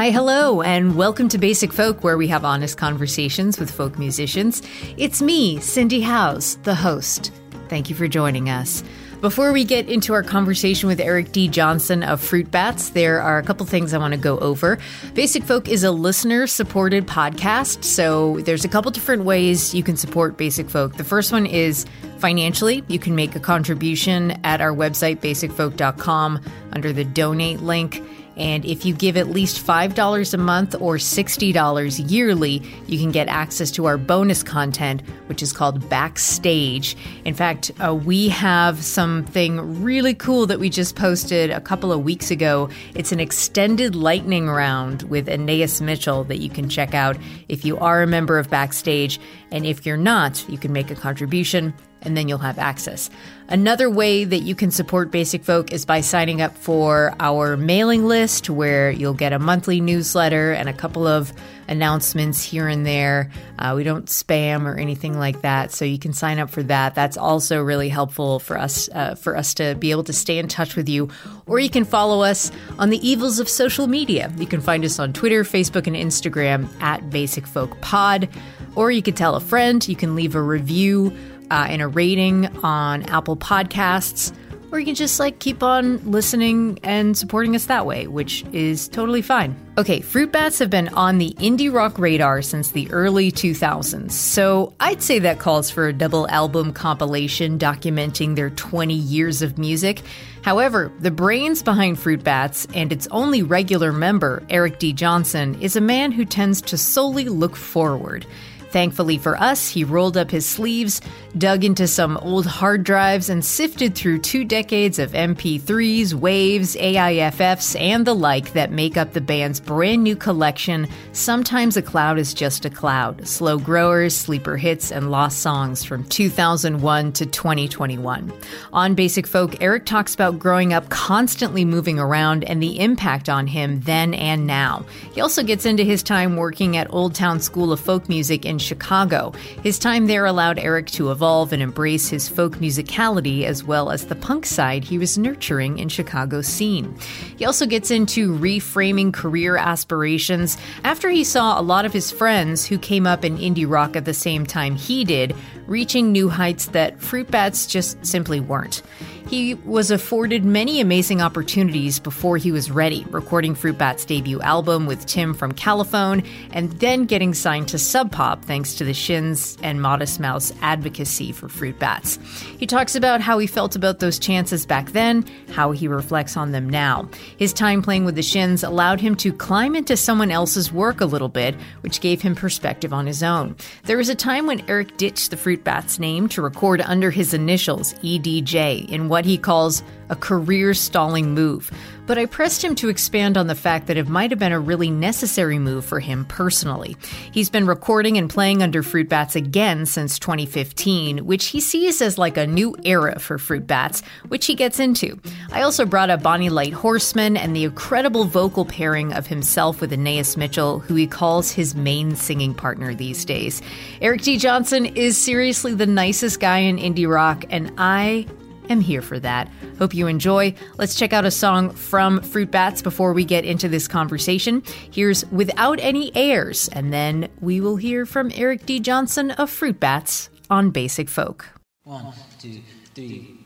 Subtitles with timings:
[0.00, 4.62] Hi, hello, and welcome to Basic Folk, where we have honest conversations with folk musicians.
[4.96, 7.30] It's me, Cindy Howes, the host.
[7.68, 8.82] Thank you for joining us.
[9.20, 11.48] Before we get into our conversation with Eric D.
[11.48, 14.78] Johnson of Fruit Bats, there are a couple things I want to go over.
[15.12, 19.98] Basic Folk is a listener supported podcast, so there's a couple different ways you can
[19.98, 20.96] support Basic Folk.
[20.96, 21.84] The first one is
[22.20, 22.82] financially.
[22.88, 26.40] You can make a contribution at our website, basicfolk.com,
[26.72, 28.02] under the donate link.
[28.40, 33.28] And if you give at least $5 a month or $60 yearly, you can get
[33.28, 36.96] access to our bonus content, which is called Backstage.
[37.26, 42.02] In fact, uh, we have something really cool that we just posted a couple of
[42.02, 42.70] weeks ago.
[42.94, 47.18] It's an extended lightning round with Anaïs Mitchell that you can check out
[47.50, 49.20] if you are a member of Backstage.
[49.52, 53.10] And if you're not, you can make a contribution and then you'll have access.
[53.48, 58.06] Another way that you can support Basic Folk is by signing up for our mailing
[58.06, 61.32] list, where you'll get a monthly newsletter and a couple of
[61.68, 63.30] announcements here and there.
[63.60, 66.94] Uh, we don't spam or anything like that, so you can sign up for that.
[66.94, 70.48] That's also really helpful for us uh, for us to be able to stay in
[70.48, 71.10] touch with you.
[71.46, 74.32] Or you can follow us on the evils of social media.
[74.38, 78.28] You can find us on Twitter, Facebook, and Instagram at Basic Folk Pod.
[78.76, 79.86] Or you can tell a friend.
[79.86, 81.14] You can leave a review
[81.50, 84.32] uh, and a rating on Apple Podcasts,
[84.72, 88.88] or you can just like keep on listening and supporting us that way, which is
[88.88, 89.56] totally fine.
[89.78, 94.74] Okay, Fruit Bats have been on the indie rock radar since the early 2000s, so
[94.80, 100.02] I'd say that calls for a double album compilation documenting their 20 years of music.
[100.42, 104.92] However, the brains behind Fruit Bats and its only regular member, Eric D.
[104.92, 108.26] Johnson, is a man who tends to solely look forward.
[108.70, 111.00] Thankfully for us, he rolled up his sleeves,
[111.36, 117.78] dug into some old hard drives, and sifted through two decades of MP3s, WAVs, AIFFs,
[117.80, 122.32] and the like that make up the band's brand new collection, Sometimes a Cloud is
[122.32, 128.32] Just a Cloud Slow Growers, Sleeper Hits, and Lost Songs from 2001 to 2021.
[128.72, 133.48] On Basic Folk, Eric talks about growing up constantly moving around and the impact on
[133.48, 134.84] him then and now.
[135.12, 138.59] He also gets into his time working at Old Town School of Folk Music in
[138.60, 139.32] Chicago.
[139.62, 144.06] His time there allowed Eric to evolve and embrace his folk musicality as well as
[144.06, 146.96] the punk side he was nurturing in Chicago's scene.
[147.36, 152.66] He also gets into reframing career aspirations after he saw a lot of his friends
[152.66, 155.34] who came up in indie rock at the same time he did,
[155.66, 158.82] reaching new heights that Fruit Bats just simply weren't.
[159.30, 164.86] He was afforded many amazing opportunities before he was ready, recording Fruit Bat's debut album
[164.86, 169.56] with Tim from Califone, and then getting signed to Sub Pop thanks to the Shins
[169.62, 172.18] and Modest Mouse advocacy for Fruit Bats.
[172.58, 176.50] He talks about how he felt about those chances back then, how he reflects on
[176.50, 177.08] them now.
[177.36, 181.06] His time playing with the Shins allowed him to climb into someone else's work a
[181.06, 183.54] little bit, which gave him perspective on his own.
[183.84, 187.32] There was a time when Eric ditched the Fruit Bats name to record under his
[187.32, 191.70] initials, EDJ, in what he calls a career stalling move.
[192.06, 194.58] But I pressed him to expand on the fact that it might have been a
[194.58, 196.96] really necessary move for him personally.
[197.30, 202.18] He's been recording and playing under Fruit Bats again since 2015, which he sees as
[202.18, 205.20] like a new era for Fruit Bats, which he gets into.
[205.52, 209.92] I also brought up Bonny Light Horseman and the incredible vocal pairing of himself with
[209.92, 213.62] Anaïs Mitchell, who he calls his main singing partner these days.
[214.00, 214.36] Eric D.
[214.36, 218.26] Johnson is seriously the nicest guy in indie rock, and I
[218.70, 219.50] am here for that.
[219.78, 220.54] Hope you enjoy.
[220.78, 224.62] Let's check out a song from Fruit Bats before we get into this conversation.
[224.90, 228.80] Here's Without Any Airs, and then we will hear from Eric D.
[228.80, 231.46] Johnson of Fruit Bats on Basic Folk.
[231.84, 232.60] One, two,
[232.94, 233.36] three.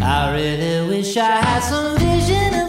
[0.00, 2.67] I really wish I had some vision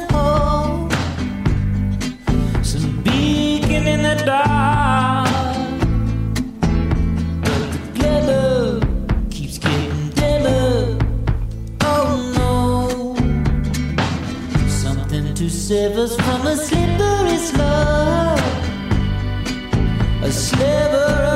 [16.00, 18.40] us from a slippery slope.
[20.24, 21.29] A sliver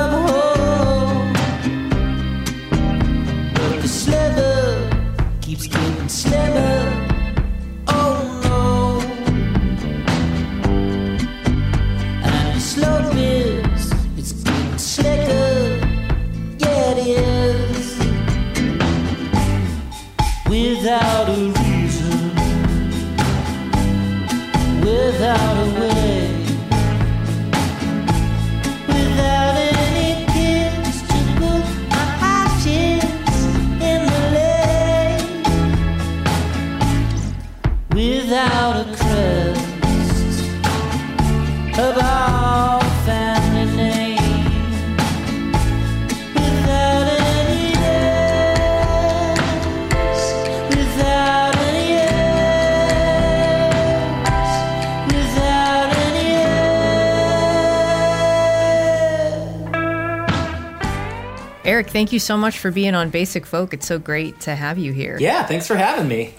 [61.93, 63.73] thank you so much for being on Basic Folk.
[63.73, 65.17] It's so great to have you here.
[65.19, 66.33] Yeah, thanks for having me.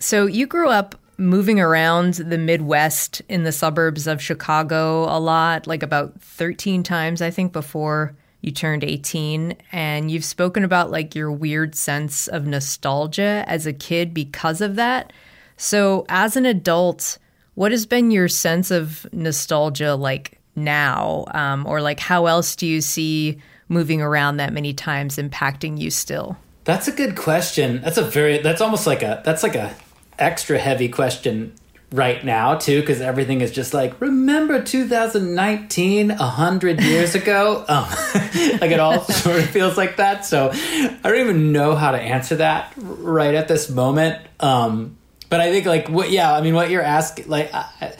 [0.00, 5.66] So you grew up moving around the Midwest in the suburbs of Chicago a lot,
[5.66, 9.54] like about 13 times, I think, before you turned 18.
[9.70, 14.76] And you've spoken about like your weird sense of nostalgia as a kid because of
[14.76, 15.12] that.
[15.58, 17.18] So as an adult,
[17.54, 21.26] what has been your sense of nostalgia like now?
[21.32, 23.38] Um, or like how else do you see
[23.70, 26.36] moving around that many times impacting you still?
[26.64, 27.80] That's a good question.
[27.80, 29.74] That's a very that's almost like a that's like a
[30.18, 31.54] extra heavy question
[31.92, 37.84] right now too because everything is just like remember 2019 a hundred years ago um,
[38.60, 42.00] like it all sort of feels like that so i don't even know how to
[42.00, 44.96] answer that right at this moment um,
[45.30, 47.92] but i think like what yeah i mean what you're asking like i,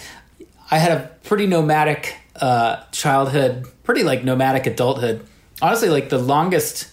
[0.70, 5.26] I had a pretty nomadic uh, childhood pretty like nomadic adulthood
[5.62, 6.88] honestly like the longest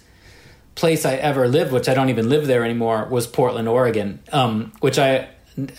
[0.75, 4.19] place I ever lived, which I don't even live there anymore, was Portland, Oregon.
[4.31, 5.27] Um, which I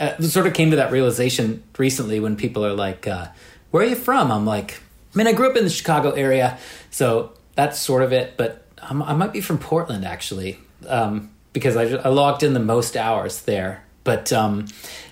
[0.01, 3.29] uh, sort of came to that realization recently when people are like, uh,
[3.71, 4.81] "Where are you from?" I'm like,
[5.15, 6.59] "I mean, I grew up in the Chicago area,
[6.91, 10.59] so that's sort of it." But I'm, I might be from Portland actually,
[10.89, 13.85] um, because I, I logged in the most hours there.
[14.05, 14.67] But um,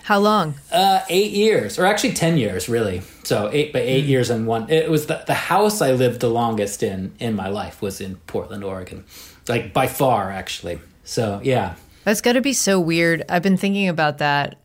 [0.07, 0.55] How long?
[0.71, 3.03] uh, eight years, or actually ten years, really.
[3.25, 4.71] So eight, but eight years and one.
[4.71, 8.15] It was the the house I lived the longest in in my life was in
[8.29, 9.05] Portland, Oregon,
[9.49, 10.79] like by far, actually.
[11.03, 11.75] So yeah,
[12.05, 13.25] That's got to be so weird.
[13.29, 14.61] I've been thinking about that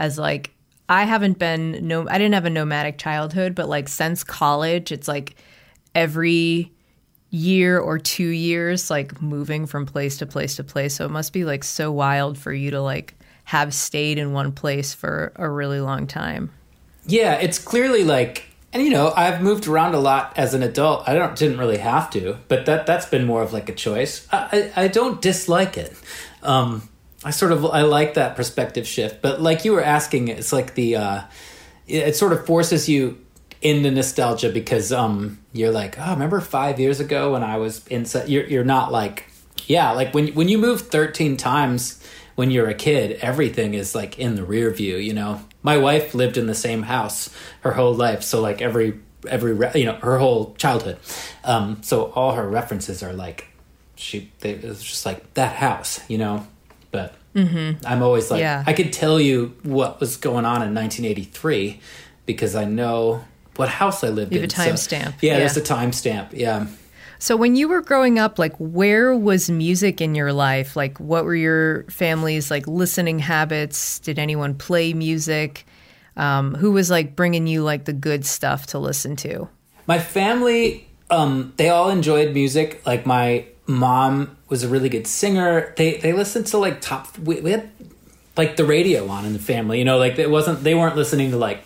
[0.00, 0.50] as like
[0.88, 5.06] I haven't been no I didn't have a nomadic childhood, but like since college, it's
[5.06, 5.36] like
[5.94, 6.72] every
[7.30, 10.96] year or 2 years like moving from place to place to place.
[10.96, 13.14] So it must be like so wild for you to like
[13.52, 16.50] have stayed in one place for a really long time.
[17.06, 21.06] yeah, it's clearly like, and you know, I've moved around a lot as an adult.
[21.06, 24.26] I don't didn't really have to, but that that's been more of like a choice.
[24.32, 25.94] I I, I don't dislike it.
[26.42, 26.88] Um,
[27.22, 30.72] I sort of I like that perspective shift, but like you were asking, it's like
[30.74, 31.20] the uh,
[31.86, 33.18] it, sort of forces you
[33.60, 38.30] into nostalgia because um you're like oh remember five years ago when I was inside
[38.30, 39.28] you're you're not like
[39.66, 42.02] yeah like when when you move 13 times
[42.34, 46.14] when you're a kid everything is like in the rear view you know my wife
[46.14, 47.28] lived in the same house
[47.60, 48.98] her whole life so like every
[49.28, 50.98] every re- you know her whole childhood
[51.44, 53.46] um so all her references are like
[53.94, 56.46] she they, it was just like that house you know
[56.90, 58.62] but I'm always like, Yeah.
[58.66, 61.80] I could tell you what was going on in 1983
[62.26, 63.24] because I know
[63.56, 64.60] what house I lived You have in.
[64.70, 65.14] a So- timestamp.
[65.22, 65.38] yeah, Yeah.
[65.38, 66.28] there's a timestamp.
[66.34, 66.66] Yeah.
[67.22, 70.74] So when you were growing up, like where was music in your life?
[70.74, 74.00] Like what were your family's like listening habits?
[74.00, 75.64] Did anyone play music?
[76.16, 79.48] Um, who was like bringing you like the good stuff to listen to?
[79.86, 82.84] My family, um, they all enjoyed music.
[82.84, 85.74] Like my mom was a really good singer.
[85.76, 87.16] They they listened to like top.
[87.20, 87.70] We, we had
[88.36, 89.78] like the radio on in the family.
[89.78, 90.64] You know, like it wasn't.
[90.64, 91.62] They weren't listening to like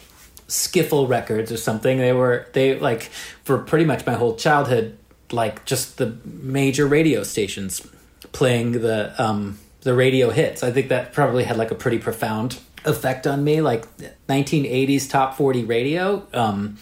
[0.48, 1.96] skiffle records or something.
[1.96, 3.04] They were they like
[3.42, 4.98] for pretty much my whole childhood,
[5.32, 7.86] like just the major radio stations
[8.32, 10.62] playing the um the radio hits.
[10.62, 13.60] I think that probably had like a pretty profound effect on me.
[13.60, 13.84] Like
[14.28, 16.26] 1980s top 40 radio.
[16.32, 16.76] Um,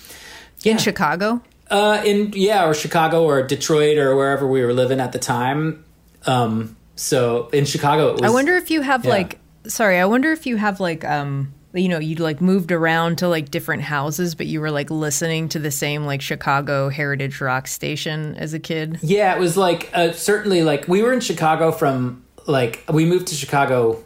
[0.64, 1.40] In Chicago?
[1.70, 5.84] uh, in yeah, or Chicago or Detroit or wherever we were living at the time.
[6.26, 8.22] Um, so in Chicago, it was.
[8.22, 9.10] I wonder if you have Yeah.
[9.10, 13.18] like sorry, I wonder if you have like um you know, you'd like moved around
[13.18, 17.40] to like different houses, but you were like listening to the same like Chicago Heritage
[17.40, 18.98] Rock station as a kid?
[19.02, 23.28] Yeah, it was like uh, certainly like we were in Chicago from like we moved
[23.28, 24.02] to Chicago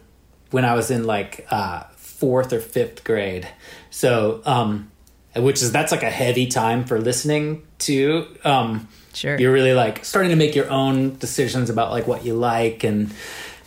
[0.50, 3.48] when I was in like uh, fourth or fifth grade.
[3.90, 4.90] So, um,
[5.36, 8.26] which is that's like a heavy time for listening to.
[8.44, 9.36] Um, Sure.
[9.36, 13.12] you're really like starting to make your own decisions about like what you like and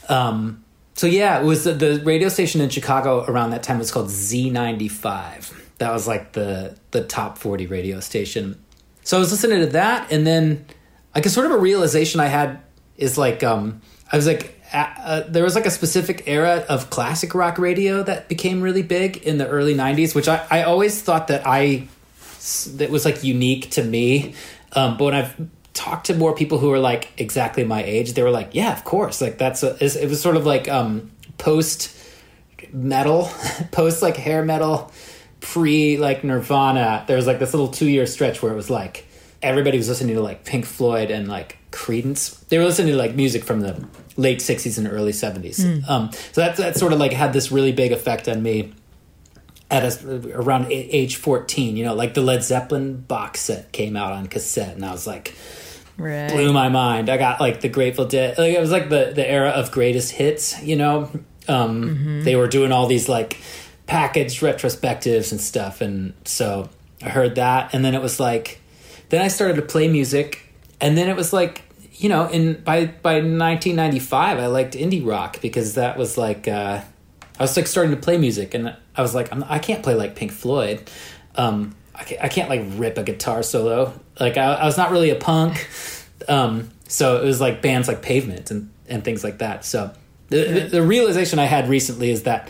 [0.07, 0.63] um
[1.01, 4.07] so yeah it was the, the radio station in chicago around that time was called
[4.07, 8.63] z95 that was like the the top 40 radio station
[9.03, 10.63] so i was listening to that and then
[11.15, 12.61] like a sort of a realization i had
[12.97, 13.81] is like um
[14.11, 18.29] i was like uh, there was like a specific era of classic rock radio that
[18.29, 21.87] became really big in the early 90s which i, I always thought that i
[22.75, 24.33] that was like unique to me.
[24.73, 25.35] Um, but when I've
[25.73, 28.83] talked to more people who are like exactly my age, they were like, "Yeah, of
[28.83, 31.95] course." Like that's a, it was sort of like um, post
[32.71, 33.29] metal,
[33.71, 34.91] post like hair metal,
[35.39, 37.03] pre like Nirvana.
[37.07, 39.07] There was like this little two year stretch where it was like
[39.41, 42.45] everybody was listening to like Pink Floyd and like Creedence.
[42.47, 43.87] They were listening to like music from the
[44.17, 45.87] late '60s and early '70s.
[45.89, 48.73] Um, so that that sort of like had this really big effect on me
[49.71, 54.11] at a, around age 14 you know like the led zeppelin box set came out
[54.11, 55.33] on cassette and i was like
[56.01, 56.31] Right.
[56.31, 59.29] blew my mind i got like the grateful dead like it was like the the
[59.29, 61.09] era of greatest hits you know
[61.47, 63.37] um they were doing all these like
[63.87, 66.69] packaged retrospectives and stuff and so
[67.03, 68.59] i heard that and then it was like
[69.09, 72.85] then i started to play music and then it was like you know in by
[72.85, 76.81] by 1995 i liked indie rock because that was like uh
[77.39, 79.95] I was like starting to play music, and I was like, I'm, I can't play
[79.95, 80.87] like Pink Floyd.
[81.35, 83.99] Um, I can't like rip a guitar solo.
[84.19, 85.69] Like I, I was not really a punk,
[86.27, 89.65] um, so it was like bands like Pavement and and things like that.
[89.65, 89.93] So
[90.29, 92.49] the, the, the realization I had recently is that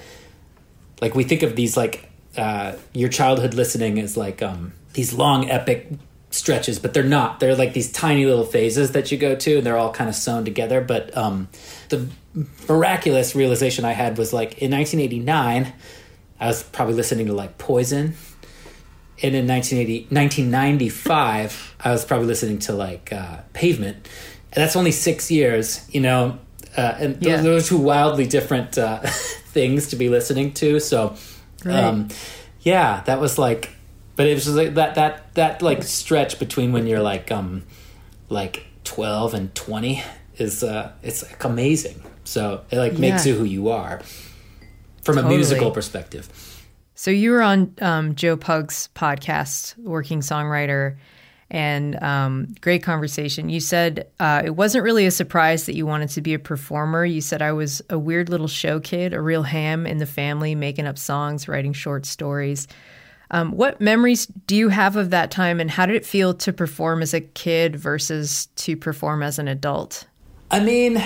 [1.02, 5.50] like we think of these like uh, your childhood listening as like um, these long
[5.50, 5.90] epic
[6.30, 7.40] stretches, but they're not.
[7.40, 10.16] They're like these tiny little phases that you go to, and they're all kind of
[10.16, 10.82] sewn together.
[10.82, 11.50] But um,
[11.90, 12.08] the
[12.68, 15.74] miraculous realization I had was like in 1989,
[16.40, 18.16] I was probably listening to like Poison.
[19.24, 24.08] And in 1980, 1995, I was probably listening to like uh, Pavement.
[24.54, 26.40] And that's only six years, you know.
[26.76, 27.42] Uh, and those, Yeah.
[27.42, 29.00] those are two wildly different uh,
[29.48, 30.80] things to be listening to.
[30.80, 31.16] So,
[31.66, 32.08] um,
[32.62, 33.70] yeah, that was like,
[34.16, 37.64] but it was just like that that that like stretch between when you're like um
[38.30, 40.04] like 12 and 20
[40.38, 42.02] is uh it's like amazing.
[42.24, 44.02] So it like makes you who you are
[45.04, 46.30] from a musical perspective.
[47.02, 50.98] So you were on um, Joe Pug's podcast, Working Songwriter,
[51.50, 53.50] and um, great conversation.
[53.50, 57.04] You said uh, it wasn't really a surprise that you wanted to be a performer.
[57.04, 60.54] You said I was a weird little show kid, a real ham in the family,
[60.54, 62.68] making up songs, writing short stories.
[63.32, 66.54] Um, what memories do you have of that time, and how did it feel to
[66.54, 70.06] perform as a kid versus to perform as an adult?
[70.52, 71.04] I mean,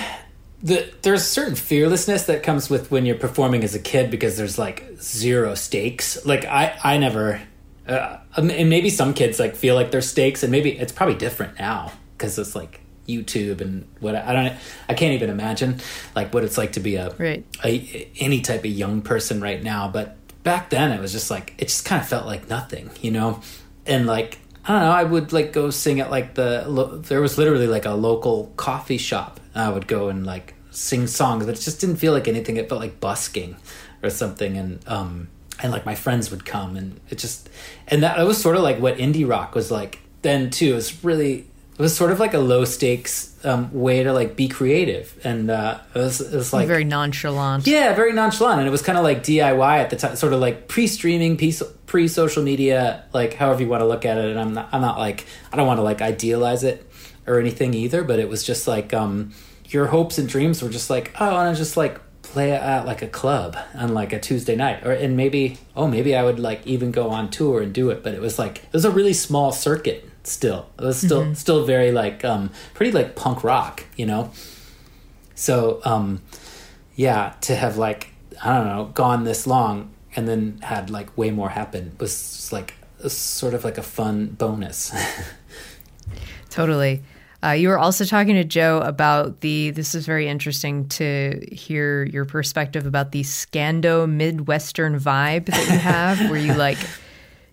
[0.62, 4.36] the there's a certain fearlessness that comes with when you're performing as a kid because
[4.36, 6.24] there's like zero stakes.
[6.24, 7.40] Like I I never
[7.86, 11.58] uh, and maybe some kids like feel like there's stakes and maybe it's probably different
[11.58, 14.54] now because it's like YouTube and what I don't
[14.88, 15.80] I can't even imagine
[16.16, 17.44] like what it's like to be a, Right.
[17.64, 21.54] a any type of young person right now but back then it was just like
[21.58, 23.40] it just kind of felt like nothing you know
[23.86, 27.20] and like I don't know I would like go sing at like the lo- there
[27.20, 31.56] was literally like a local coffee shop I would go and like sing songs but
[31.56, 32.56] it just didn't feel like anything.
[32.56, 33.56] It felt like busking
[34.02, 34.56] or something.
[34.56, 35.28] And um
[35.62, 37.48] and like my friends would come and it just
[37.88, 40.72] and that, that was sort of like what indie rock was like then too.
[40.72, 41.46] It was really
[41.78, 45.18] it was sort of like a low stakes um, way to like be creative.
[45.24, 47.66] And uh it was, it was like Very nonchalant.
[47.66, 50.40] yeah, very nonchalant, and it was kind of like DIY at the time, sort of
[50.40, 51.36] like pre-streaming,
[51.86, 54.30] pre-social media, like however you want to look at it.
[54.30, 56.86] And I'm not, I'm not like, I don't want to like idealize it
[57.26, 59.32] or anything either, but it was just like, um,
[59.66, 62.86] your hopes and dreams were just like, oh, I want to just like play at
[62.86, 66.38] like a club on like a Tuesday night, or and maybe, oh, maybe I would
[66.38, 68.02] like even go on tour and do it.
[68.02, 70.08] But it was like, it was a really small circuit.
[70.22, 74.32] Still, it was still still very like um pretty like punk rock, you know.
[75.36, 76.22] So um
[76.96, 78.08] yeah, to have like
[78.42, 82.74] I don't know gone this long and then had like way more happen was like
[83.06, 84.92] sort of like a fun bonus.
[86.50, 87.02] Totally.
[87.46, 89.70] Uh, you were also talking to Joe about the.
[89.70, 95.78] This is very interesting to hear your perspective about the Scando Midwestern vibe that you
[95.78, 96.78] have, where you like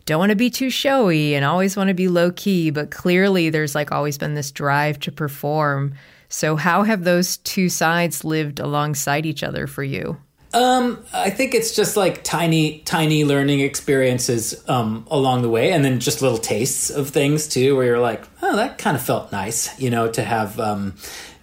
[0.08, 3.52] don't want to be too showy and always want to be low key, but clearly
[3.52, 5.94] there's like always been this drive to perform.
[6.28, 10.18] So, how have those two sides lived alongside each other for you?
[10.54, 15.84] Um, I think it's just like tiny, tiny learning experiences um, along the way, and
[15.84, 19.32] then just little tastes of things too, where you're like, oh, that kind of felt
[19.32, 20.60] nice, you know, to have.
[20.60, 20.96] Um,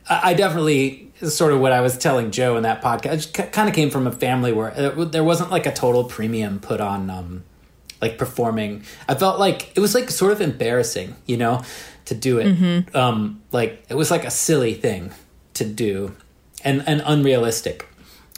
[0.09, 3.39] I, I definitely sort of what I was telling Joe in that podcast.
[3.39, 6.61] I kind of came from a family where uh, there wasn't like a total premium
[6.61, 7.45] put on um,
[8.01, 8.85] like performing.
[9.09, 11.63] I felt like it was like sort of embarrassing, you know,
[12.07, 12.95] to do it.
[12.95, 15.13] Um, like it was like a silly thing
[15.55, 16.15] to do,
[16.65, 17.87] and and unrealistic.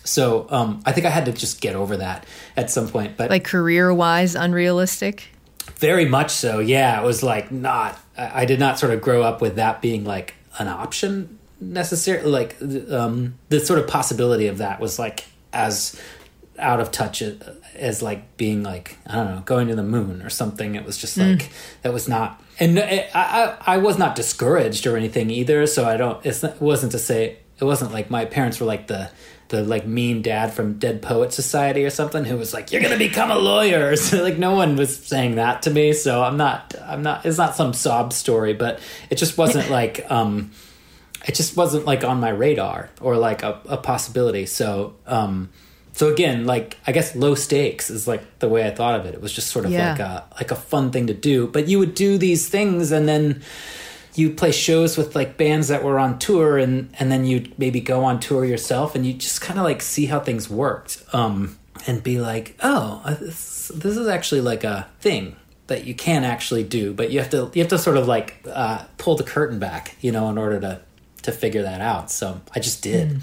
[0.04, 3.16] So um, I think I had to just get over that at some point.
[3.16, 5.28] But Like career wise, unrealistic.
[5.76, 6.58] very much so.
[6.58, 7.98] Yeah, it was like not.
[8.16, 12.28] I I did not sort of grow up with that being like an option necessarily.
[12.30, 12.56] Like
[12.90, 16.00] um, the sort of possibility of that was like as
[16.58, 17.34] out of touch as,
[17.74, 20.74] as like being like I don't know going to the moon or something.
[20.74, 21.50] It was just like
[21.82, 22.42] that was not.
[22.60, 25.66] And I, I I was not discouraged or anything either.
[25.66, 26.24] So I don't.
[26.26, 29.10] It's not, it wasn't to say it wasn't like my parents were like the
[29.52, 32.98] the like mean dad from Dead Poet Society or something who was like, "You're gonna
[32.98, 35.92] become a lawyer." So like no one was saying that to me.
[35.92, 36.74] So I'm not.
[36.84, 37.24] I'm not.
[37.26, 38.80] It's not some sob story, but
[39.10, 40.04] it just wasn't like.
[40.10, 40.50] um
[41.28, 44.46] It just wasn't like on my radar or like a, a possibility.
[44.46, 45.50] So um
[45.94, 49.14] so again, like I guess low stakes is like the way I thought of it.
[49.14, 49.90] It was just sort of Yeah.
[49.92, 51.46] like a like a fun thing to do.
[51.46, 53.42] But you would do these things and then
[54.14, 57.80] you play shows with like bands that were on tour and and then you'd maybe
[57.80, 61.58] go on tour yourself and you just kind of like see how things worked um
[61.86, 65.36] and be like oh this, this is actually like a thing
[65.68, 68.44] that you can actually do but you have to you have to sort of like
[68.46, 70.80] uh, pull the curtain back you know in order to
[71.22, 73.20] to figure that out so i just did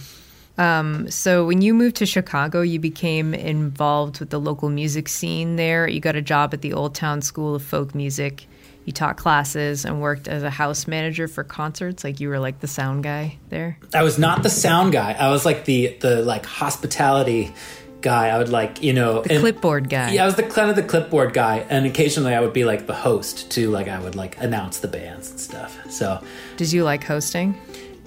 [1.09, 5.87] So when you moved to Chicago, you became involved with the local music scene there.
[5.87, 8.45] You got a job at the Old Town School of Folk Music.
[8.89, 12.03] You taught classes and worked as a house manager for concerts.
[12.03, 13.77] Like you were like the sound guy there.
[13.93, 15.11] I was not the sound guy.
[15.11, 17.53] I was like the the like hospitality
[18.01, 18.29] guy.
[18.29, 20.13] I would like you know The clipboard guy.
[20.13, 22.87] Yeah, I was the kind of the clipboard guy, and occasionally I would be like
[22.87, 23.69] the host too.
[23.69, 25.77] Like I would like announce the bands and stuff.
[25.91, 26.23] So
[26.57, 27.61] Did you like hosting?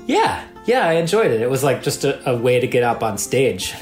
[0.09, 1.41] yeah, yeah, I enjoyed it.
[1.43, 3.73] It was like just a, a way to get up on stage.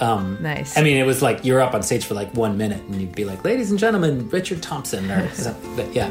[0.00, 0.76] Um, Nice.
[0.76, 3.14] I mean, it was like you're up on stage for like one minute, and you'd
[3.14, 5.76] be like, "Ladies and gentlemen, Richard Thompson," or something.
[5.76, 6.10] But yeah.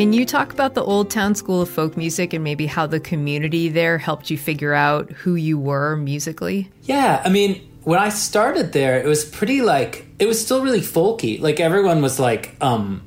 [0.00, 2.98] Can you talk about the Old Town School of Folk Music and maybe how the
[2.98, 6.70] community there helped you figure out who you were musically?
[6.84, 10.82] Yeah, I mean, when I started there, it was pretty like it was still really
[10.82, 11.40] folky.
[11.40, 13.02] Like everyone was like um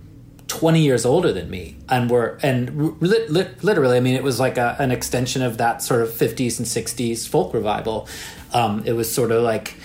[0.47, 4.39] 20 years older than me and were and lit, lit, literally, I mean, it was
[4.39, 8.07] like a, an extension of that sort of 50s and 60s folk revival.
[8.53, 9.75] Um it was sort of like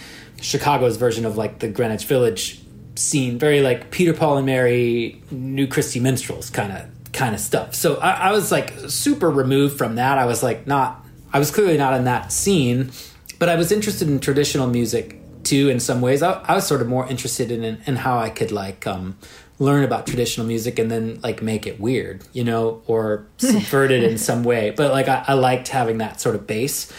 [0.41, 2.63] Chicago's version of like the Greenwich Village
[2.95, 7.75] scene, very like Peter Paul and Mary, New Christy Minstrels kind of kind of stuff.
[7.75, 10.17] So I, I was like super removed from that.
[10.17, 12.91] I was like not, I was clearly not in that scene,
[13.39, 15.18] but I was interested in traditional music
[15.49, 15.69] too.
[15.69, 18.53] In some ways, I, I was sort of more interested in in how I could
[18.53, 19.17] like um,
[19.59, 24.03] learn about traditional music and then like make it weird, you know, or subvert it
[24.03, 24.71] in some way.
[24.71, 26.91] But like I, I liked having that sort of base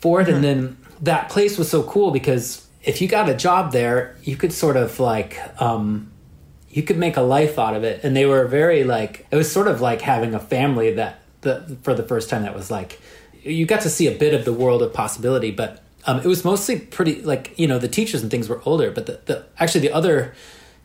[0.00, 3.72] for it, and then that place was so cool because if you got a job
[3.72, 6.10] there, you could sort of like um,
[6.76, 9.50] you could make a life out of it and they were very like it was
[9.50, 13.00] sort of like having a family that the for the first time that was like
[13.42, 16.44] you got to see a bit of the world of possibility but um, it was
[16.44, 19.80] mostly pretty like you know the teachers and things were older but the, the actually
[19.80, 20.34] the other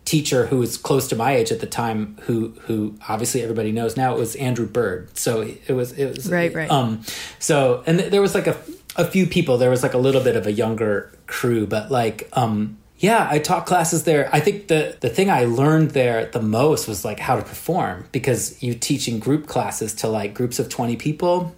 [0.03, 3.95] teacher who was close to my age at the time who who obviously everybody knows
[3.95, 5.15] now it was andrew bird.
[5.17, 6.69] So it was it was Right, right.
[6.71, 7.03] um
[7.39, 8.57] so and th- there was like a
[8.97, 9.57] a few people.
[9.57, 13.37] There was like a little bit of a younger crew but like um yeah i
[13.39, 14.27] taught classes there.
[14.33, 18.07] I think the the thing i learned there the most was like how to perform
[18.11, 21.55] because you teaching group classes to like groups of 20 people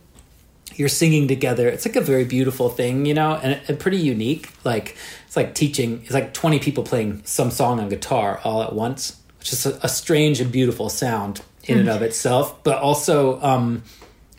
[0.76, 1.68] you're singing together.
[1.68, 4.50] It's like a very beautiful thing you know and, and pretty unique.
[4.64, 4.96] Like
[5.28, 9.20] it's like teaching it's like 20 people playing some song on guitar all at once
[9.40, 12.64] which is a, a strange and beautiful sound in and of itself.
[12.64, 13.84] But also um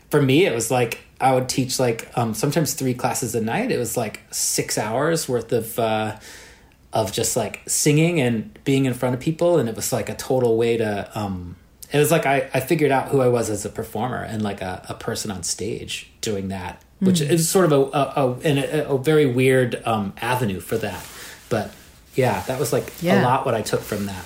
[0.09, 3.71] for me it was like i would teach like um sometimes three classes a night.
[3.71, 6.17] It was like six hours worth of uh
[6.93, 9.59] of just like singing and being in front of people.
[9.59, 11.57] And it was like a total way to um
[11.91, 14.61] it was like I, I figured out who I was as a performer and like
[14.61, 18.95] a, a person on stage doing that, which is sort of a a, a, a,
[18.95, 21.05] a very weird um, avenue for that.
[21.47, 21.73] But
[22.15, 24.25] yeah, that was like a lot what I took from that.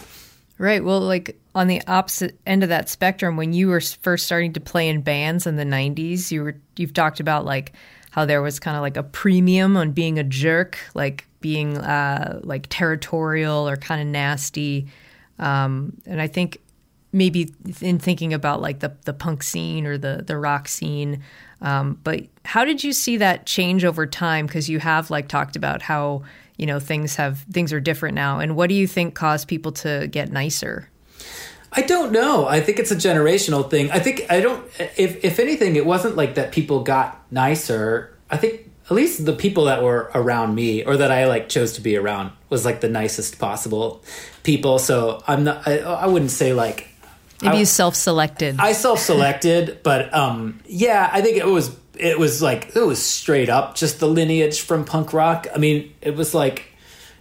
[0.57, 0.83] Right.
[0.83, 4.59] Well, like on the opposite end of that spectrum, when you were first starting to
[4.59, 7.73] play in bands in the '90s, you were you've talked about like
[8.11, 12.41] how there was kind of like a premium on being a jerk, like being uh,
[12.43, 14.87] like territorial or kind of nasty.
[15.37, 16.57] Um, and I think
[17.11, 21.23] maybe in thinking about like the the punk scene or the the rock scene.
[21.61, 24.45] Um, but how did you see that change over time?
[24.45, 26.23] Because you have like talked about how
[26.57, 29.71] you know things have things are different now, and what do you think caused people
[29.73, 30.89] to get nicer?
[31.71, 32.47] I don't know.
[32.47, 33.91] I think it's a generational thing.
[33.91, 34.65] I think I don't.
[34.97, 36.51] If if anything, it wasn't like that.
[36.51, 38.17] People got nicer.
[38.29, 41.73] I think at least the people that were around me or that I like chose
[41.73, 44.03] to be around was like the nicest possible
[44.43, 44.79] people.
[44.79, 45.67] So I'm not.
[45.67, 46.88] I, I wouldn't say like
[47.41, 48.57] Maybe you self-selected.
[48.59, 53.49] I self-selected, but um, yeah, I think it was it was like it was straight
[53.49, 55.47] up just the lineage from punk rock.
[55.53, 56.65] I mean, it was like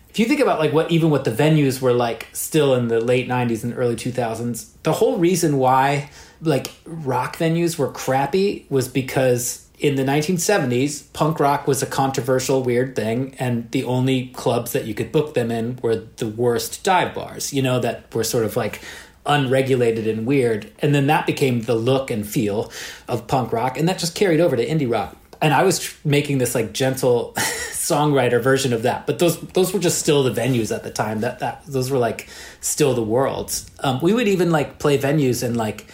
[0.08, 3.00] if you think about like what even what the venues were like still in the
[3.00, 8.88] late 90s and early 2000s, the whole reason why like rock venues were crappy was
[8.88, 14.72] because in the 1970s, punk rock was a controversial, weird thing, and the only clubs
[14.72, 18.24] that you could book them in were the worst dive bars, you know, that were
[18.24, 18.80] sort of like
[19.28, 20.72] unregulated and weird.
[20.80, 22.72] And then that became the look and feel
[23.06, 25.16] of punk rock, and that just carried over to indie rock.
[25.40, 29.78] And I was making this like gentle songwriter version of that, but those those were
[29.78, 31.20] just still the venues at the time.
[31.20, 32.28] That that those were like
[32.60, 33.70] still the worlds.
[33.80, 35.86] Um, we would even like play venues and like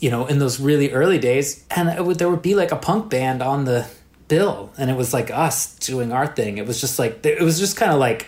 [0.00, 2.76] you know, in those really early days, and it would, there would be like a
[2.76, 3.86] punk band on the
[4.28, 6.58] bill, and it was like us doing our thing.
[6.58, 8.26] It was just like it was just kind of like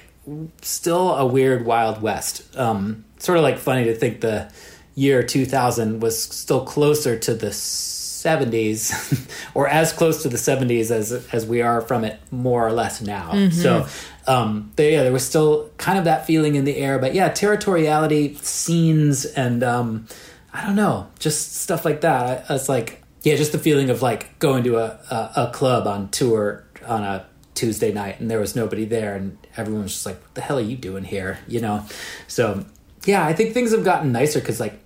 [0.63, 2.57] still a weird wild west.
[2.57, 4.51] Um, sort of like funny to think the
[4.95, 11.13] year 2000 was still closer to the 70s or as close to the 70s as
[11.33, 13.33] as we are from it more or less now.
[13.51, 13.87] So
[14.27, 17.31] um, there, yeah, there was still kind of that feeling in the air, but yeah,
[17.31, 20.07] territoriality, scenes, and um,
[20.53, 22.51] I don't know, just stuff like that.
[22.51, 25.87] I, it's like yeah, just the feeling of like going to a, a a club
[25.87, 27.27] on tour on a
[27.59, 30.59] Tuesday night and there was nobody there and everyone was just like, "What the hell
[30.59, 31.85] are you doing here?" You know.
[32.27, 32.65] So
[33.05, 34.79] yeah, I think things have gotten nicer because like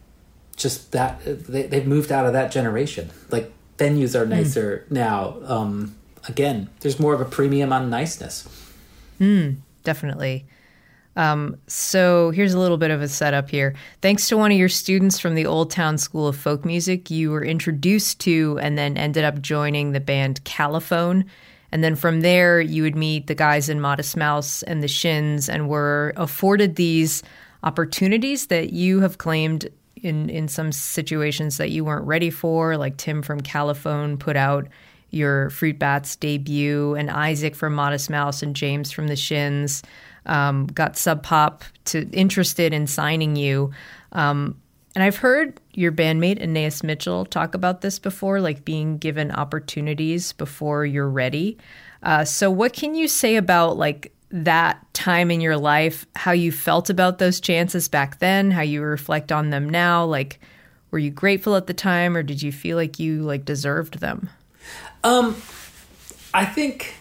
[0.57, 3.11] just that they they've moved out of that generation.
[3.31, 5.37] Like venues are nicer now.
[5.45, 5.97] Um,
[6.29, 8.49] again, there's more of a premium on niceness.
[9.85, 10.47] Definitely.
[11.15, 13.75] Um, so here's a little bit of a setup here.
[14.01, 17.31] Thanks to one of your students from the Old Town School of Folk Music, you
[17.31, 21.27] were introduced to and then ended up joining the band Califone.
[21.73, 25.49] And then from there, you would meet the guys in Modest Mouse and the Shins
[25.49, 27.23] and were afforded these
[27.65, 32.77] opportunities that you have claimed in, in some situations that you weren't ready for.
[32.77, 34.69] Like Tim from Califone put out
[35.11, 39.83] your Fruit Bats debut, and Isaac from Modest Mouse and James from the Shins
[40.27, 43.73] um, got Sub Pop to interested in signing you.
[44.13, 44.61] Um,
[44.95, 50.33] and I've heard your bandmate Anaïs Mitchell talk about this before, like being given opportunities
[50.33, 51.59] before you're ready.
[52.03, 56.07] Uh, so, what can you say about like that time in your life?
[56.15, 58.51] How you felt about those chances back then?
[58.51, 60.05] How you reflect on them now?
[60.05, 60.41] Like,
[60.91, 64.29] were you grateful at the time, or did you feel like you like deserved them?
[65.05, 65.37] Um,
[66.35, 66.97] I think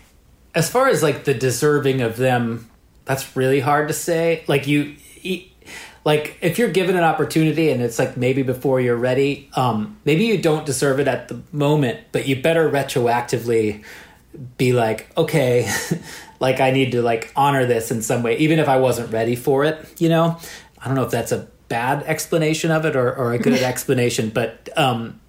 [0.55, 2.69] as far as like the deserving of them,
[3.05, 4.43] that's really hard to say.
[4.47, 4.95] Like you,
[6.03, 10.25] like if you're given an opportunity and it's like maybe before you're ready, um, maybe
[10.25, 13.83] you don't deserve it at the moment, but you better retroactively
[14.57, 15.71] be like, okay,
[16.39, 19.35] like I need to like honor this in some way, even if I wasn't ready
[19.35, 20.01] for it.
[20.01, 20.37] You know,
[20.79, 24.29] I don't know if that's a bad explanation of it or, or a good explanation,
[24.29, 25.19] but um,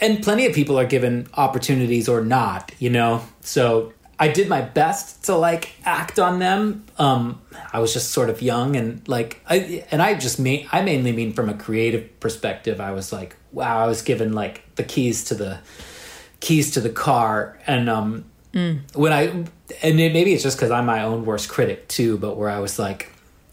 [0.00, 2.72] and plenty of people are given opportunities or not.
[2.78, 6.84] You know, so I did my best to like act on them.
[6.98, 7.40] Um,
[7.72, 11.12] I was just sort of young and like I and I just mean I mainly
[11.12, 12.82] mean from a creative perspective.
[12.82, 15.60] I was like, wow, I was given like the keys to the
[16.40, 18.26] keys to the car and um
[18.94, 19.22] when I
[19.82, 22.58] and it, maybe it's just because I'm my own worst critic too, but where I
[22.58, 23.10] was like,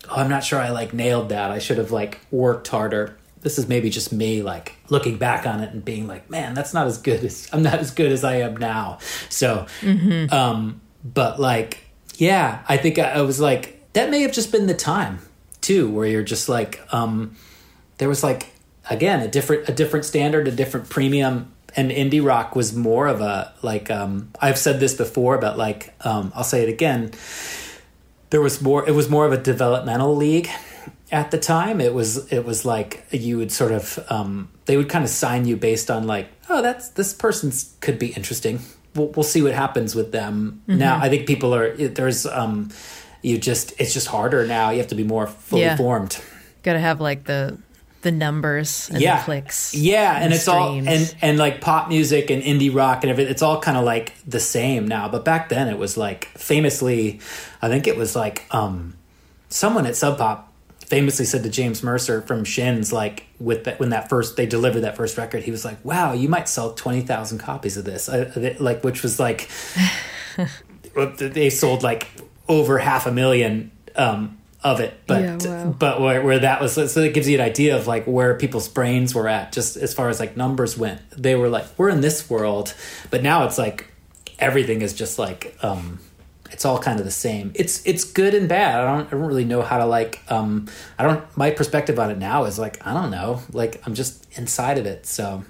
[0.09, 1.49] oh, I'm not sure I like nailed that.
[1.49, 3.15] I should have like worked harder.
[3.47, 6.73] This is maybe just me like looking back on it and being like, man, that's
[6.73, 8.97] not as good as I'm not as good as I am now.
[9.29, 9.67] So,
[10.29, 11.79] um, but like,
[12.15, 15.19] yeah, I think I, I was like that may have just been the time
[15.61, 17.37] too, where you're just like, um,
[17.99, 18.51] there was like
[18.89, 23.21] again a different a different standard, a different premium and indie rock was more of
[23.21, 27.11] a like um I've said this before but like um I'll say it again
[28.29, 30.49] there was more it was more of a developmental league
[31.11, 34.89] at the time it was it was like you would sort of um they would
[34.89, 38.59] kind of sign you based on like oh that's this person's could be interesting.
[38.95, 40.61] We'll, we'll see what happens with them.
[40.67, 42.69] Now i think people are there's um
[43.21, 44.69] you just it's just harder now.
[44.71, 45.75] You have to be more fully Yeah.
[45.77, 46.21] formed.
[46.63, 47.57] Got to have like the
[48.01, 49.17] the numbers and yeah.
[49.17, 49.73] the clicks.
[49.73, 53.31] yeah and, and it's all and and like pop music and indie rock and everything
[53.31, 55.07] it's all kind of like the same now.
[55.09, 57.19] But back then it was like famously
[57.61, 58.93] i think it was like um
[59.49, 60.46] someone at sub pop
[60.87, 64.81] famously said to james mercer from shins like with that when that first they delivered
[64.81, 68.21] that first record he was like wow you might sell 20000 copies of this I,
[68.21, 69.49] I- like which was like
[71.19, 72.07] they sold like
[72.47, 75.75] over half a million um, of it, but Yeah, wow.
[75.77, 78.67] but where, where that was so it gives you an idea of like where people's
[78.67, 81.01] brains were at, just as far as like numbers went.
[81.11, 82.73] They were like, we're in this world,
[83.11, 83.91] but now it's like
[84.39, 85.99] everything is just like um,
[86.57, 87.51] it's all kind of the same.
[87.53, 88.81] It's it's good and bad.
[88.81, 90.67] I don't I don't really know how to like um,
[90.97, 94.25] I don't my perspective on it now is like I don't know like I'm just
[94.39, 95.43] inside of it, so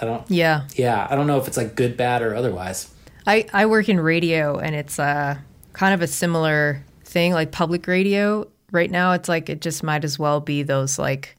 [0.00, 0.68] I don't Yeah.
[0.76, 2.94] yeah I don't know if it's like good bad or otherwise.
[3.26, 5.36] I, I work in radio and it's uh,
[5.72, 8.46] kind of a similar thing, like public radio.
[8.70, 11.36] Right now, it's like it just might as well be those like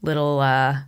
[0.00, 0.78] little uh,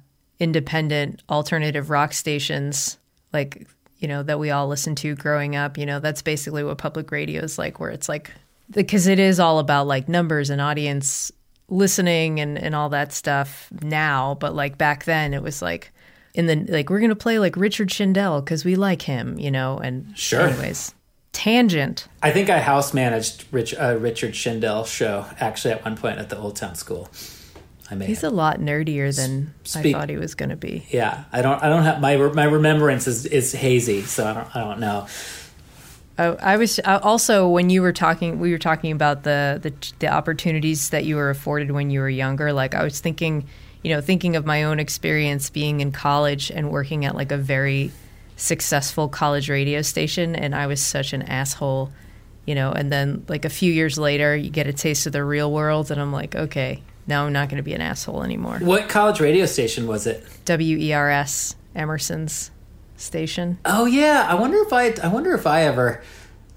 [0.40, 2.96] independent alternative rock stations,
[3.34, 3.66] like,
[3.98, 5.76] you know, that we all listened to growing up.
[5.78, 8.30] You know, that's basically what public radio is like, where it's like,
[8.70, 11.32] because it is all about like numbers and audience
[11.68, 14.34] listening and, and all that stuff now.
[14.40, 15.92] But like back then, it was like,
[16.34, 19.78] in the like we're gonna play like Richard Shindell because we like him, you know.
[19.78, 20.42] And Sure.
[20.42, 20.94] anyways,
[21.32, 22.06] tangent.
[22.22, 26.28] I think I house managed Rich, uh, Richard Shindell show actually at one point at
[26.28, 27.08] the Old Town School.
[27.90, 28.32] I may He's have.
[28.32, 30.84] a lot nerdier than Speak- I thought he was gonna be.
[30.90, 31.24] yeah.
[31.32, 31.62] I don't.
[31.62, 34.56] I don't have my my remembrance is, is hazy, so I don't.
[34.56, 35.06] I don't know.
[36.18, 39.72] I, I was uh, also when you were talking, we were talking about the, the
[40.00, 42.52] the opportunities that you were afforded when you were younger.
[42.52, 43.46] Like I was thinking,
[43.82, 47.36] you know, thinking of my own experience being in college and working at like a
[47.38, 47.92] very
[48.36, 51.90] successful college radio station, and I was such an asshole,
[52.46, 52.72] you know.
[52.72, 55.90] And then like a few years later, you get a taste of the real world,
[55.90, 58.58] and I'm like, okay, now I'm not going to be an asshole anymore.
[58.58, 60.24] What college radio station was it?
[60.46, 62.50] WERS Emerson's
[62.96, 63.58] station.
[63.64, 64.94] Oh yeah, I wonder if I.
[65.02, 66.02] I wonder if I ever.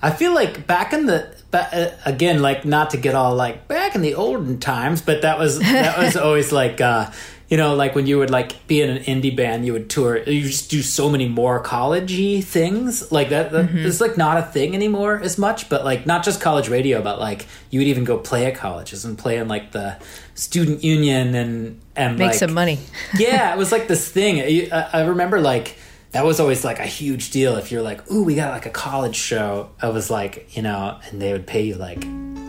[0.02, 3.96] I feel like back in the uh, again, like not to get all like back
[3.96, 7.12] in the olden times, but that was that was always like uh,
[7.52, 10.18] you know like when you would like be in an indie band, you would tour.
[10.18, 13.52] You just do so many more collegey things like that.
[13.52, 13.80] that mm-hmm.
[13.80, 17.20] It's like not a thing anymore as much, but like not just college radio, but
[17.20, 19.98] like you would even go play at colleges and play in like the
[20.34, 22.80] student union and and Make like, some money.
[23.20, 24.40] yeah, it was like this thing.
[24.72, 25.76] I, I remember like
[26.12, 27.58] that was always like a huge deal.
[27.58, 29.72] If you're like, ooh, we got like a college show.
[29.82, 32.02] I was like, you know, and they would pay you like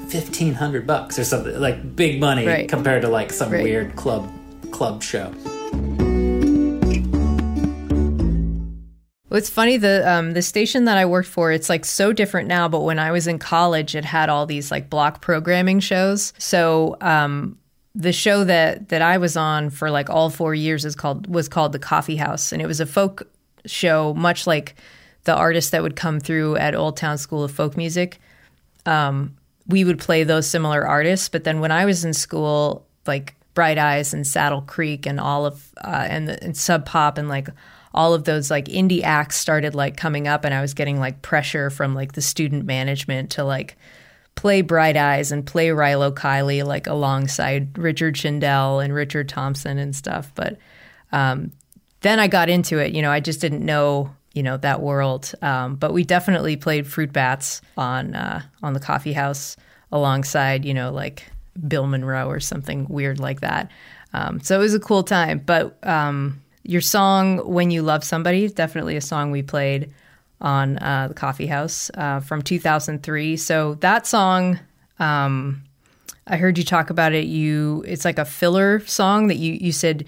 [0.09, 2.69] fifteen hundred bucks or something, like big money Right.
[2.69, 3.65] compared to like some Right.
[3.65, 4.31] weird club
[4.73, 5.33] club show.
[9.31, 11.53] It's funny the um, the station that I worked for.
[11.53, 14.71] It's like so different now, but when I was in college, it had all these
[14.71, 16.35] like block programming shows.
[16.39, 17.59] So um,
[17.95, 21.49] the show that that I was on for like all four years is called was
[21.49, 23.27] called the Coffee House, and it was a folk
[23.65, 24.75] show, much like
[25.25, 28.21] the artists that would come through at Old Town School of Folk Music.
[28.85, 33.35] Um, we would play those similar artists, but then when I was in school, like
[33.55, 37.29] Bright Eyes and Saddle Creek and all of uh, and, the, and Sub Pop and
[37.29, 37.49] like
[37.95, 41.23] all of those like indie acts started like coming up, and I was getting like
[41.23, 43.77] pressure from like the student management to like
[44.35, 49.95] play Bright Eyes and play Rilo Kiley like alongside Richard Shindell and Richard Thompson and
[49.95, 50.33] stuff.
[50.35, 50.57] But
[51.13, 51.53] um,
[52.01, 52.93] then I got into it.
[52.93, 55.33] You know, I just didn't know you know that world.
[55.43, 59.57] Um, but we definitely played Fruit Bats on uh, on the Coffee House
[59.91, 61.31] alongside you know like
[61.69, 63.71] Bill Monroe or something weird like that.
[64.13, 65.39] Um, so it was a cool time.
[65.45, 69.93] But um, your song "When You Love Somebody" is definitely a song we played
[70.41, 73.37] on uh, the Coffee House uh, from 2003.
[73.37, 74.61] So that song.
[74.99, 75.65] Um,
[76.27, 77.25] I heard you talk about it.
[77.25, 80.05] You, it's like a filler song that you you said.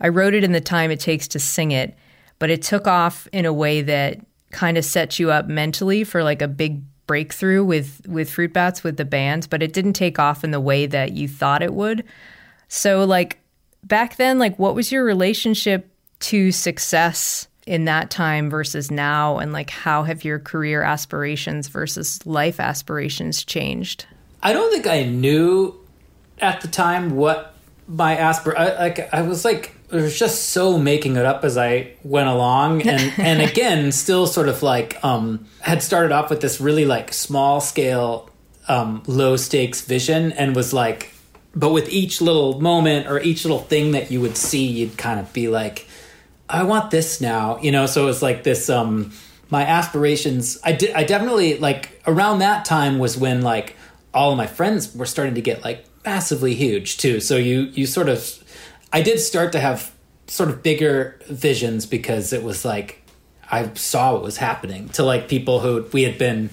[0.00, 1.96] I wrote it in the time it takes to sing it,
[2.38, 6.22] but it took off in a way that kind of sets you up mentally for
[6.22, 9.48] like a big breakthrough with with Fruit Bats with the band.
[9.50, 12.04] But it didn't take off in the way that you thought it would.
[12.68, 13.38] So like
[13.84, 15.90] back then, like what was your relationship
[16.20, 17.48] to success?
[17.66, 23.44] in that time versus now and like how have your career aspirations versus life aspirations
[23.44, 24.06] changed
[24.42, 25.74] I don't think I knew
[26.40, 27.54] at the time what
[27.88, 28.56] my aspir.
[28.56, 32.28] I, like I was like I was just so making it up as I went
[32.28, 36.84] along, and and again, still sort of like um had started off with this really
[36.84, 38.30] like small scale,
[38.68, 41.12] um, low stakes vision, and was like,
[41.54, 45.20] but with each little moment or each little thing that you would see, you'd kind
[45.20, 45.86] of be like,
[46.48, 47.86] I want this now, you know.
[47.86, 48.68] So it was like this.
[48.68, 49.12] Um,
[49.50, 50.58] my aspirations.
[50.64, 50.92] I did.
[50.94, 53.76] I definitely like around that time was when like
[54.12, 57.20] all of my friends were starting to get like massively huge too.
[57.20, 58.42] So you you sort of.
[58.96, 59.94] I did start to have
[60.26, 63.02] sort of bigger visions because it was like
[63.50, 66.48] I saw what was happening to like people who we had been,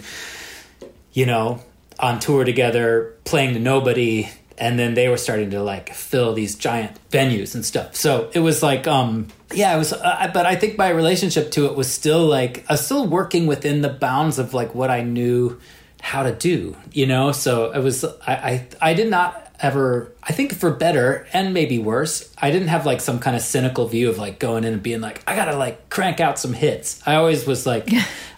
[1.14, 1.64] you know,
[1.98, 6.56] on tour together, playing to nobody, and then they were starting to like fill these
[6.56, 7.96] giant venues and stuff.
[7.96, 9.94] So it was like, um, yeah, it was.
[9.94, 13.48] Uh, but I think my relationship to it was still like I was still working
[13.48, 15.62] within the bounds of like what I knew
[16.02, 17.32] how to do, you know.
[17.32, 18.04] So it was.
[18.04, 22.68] I I, I did not ever i think for better and maybe worse i didn't
[22.68, 25.36] have like some kind of cynical view of like going in and being like i
[25.36, 27.02] gotta like crank out some hits.
[27.08, 27.90] I always was like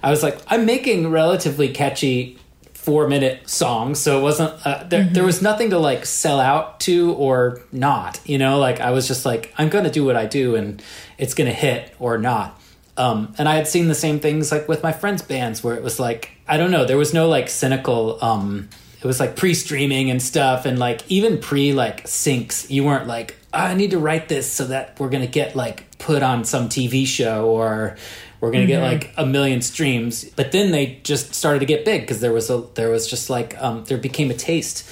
[0.03, 2.37] i was like i'm making relatively catchy
[2.73, 6.79] four minute songs so it wasn't uh, there, there was nothing to like sell out
[6.81, 8.59] to or not you know?
[8.59, 10.81] Like i was just like i'm gonna do what i do and
[11.17, 12.61] it's gonna hit or not.
[12.97, 15.83] Um, and i had seen the same things like with my friends bands where it
[15.83, 18.69] was like i don't know there was no like cynical um,
[19.05, 23.37] it was like pre-streaming and stuff and like even pre like syncs you weren't like
[23.53, 26.69] "Oh, i need to write this so that we're gonna get like put on some
[26.69, 27.97] tv show or
[28.45, 30.23] we're gonna get like a million streams.
[30.23, 33.29] But then they just started to get big because there was a there was just
[33.29, 34.83] like um there became a taste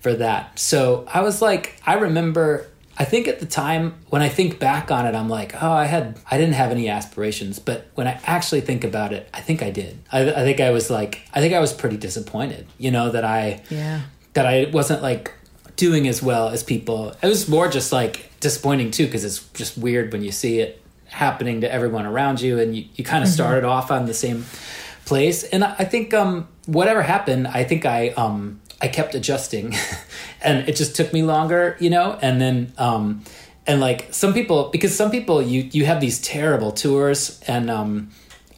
[0.00, 0.58] for that.
[0.58, 4.90] So i was like i remember I think at the time when I think back
[4.90, 7.58] on it, I'm like, oh, I had, I didn't have any aspirations.
[7.58, 9.98] But when I actually think about it, I think I did.
[10.12, 13.24] I, I think I was like, I think I was pretty disappointed, you know, that
[13.24, 14.02] I, Yeah.
[14.34, 15.32] that I wasn't like
[15.76, 17.14] doing as well as people.
[17.22, 20.80] It was more just like disappointing too, because it's just weird when you see it
[21.06, 24.44] happening to everyone around you, and you, you kind of started off on the same
[25.04, 25.44] place.
[25.44, 29.74] And I I think um, whatever happened, I think I um, I kept adjusting,
[30.42, 32.18] and it just took me longer, you know.
[32.20, 33.24] And then um,
[33.66, 38.10] and like some people, because some people you you have these terrible tours, and um,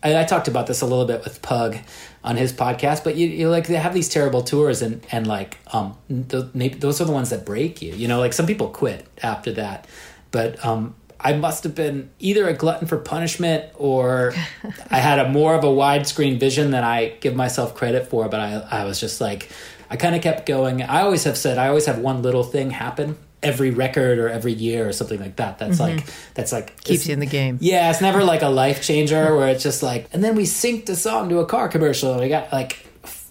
[0.03, 1.77] I, I talked about this a little bit with Pug
[2.23, 5.59] on his podcast, but you, you like they have these terrible tours and and like
[5.73, 7.93] um th- maybe those are the ones that break you.
[7.93, 9.87] You know, like some people quit after that,
[10.31, 14.35] but um I must have been either a glutton for punishment or
[14.91, 18.29] I had a more of a widescreen vision than I give myself credit for.
[18.29, 19.51] But I I was just like
[19.95, 20.83] I kind of kept going.
[20.83, 24.53] I always have said I always have one little thing happen every record or every
[24.55, 25.59] year or something like that.
[25.59, 26.05] That's like
[26.35, 26.83] that's like Mm-hmm.
[26.93, 27.59] Keeps you in the game.
[27.61, 30.89] yeah, it's never like a life changer where it's just like, and then we synced
[30.89, 33.31] a song to a car commercial and we got like f-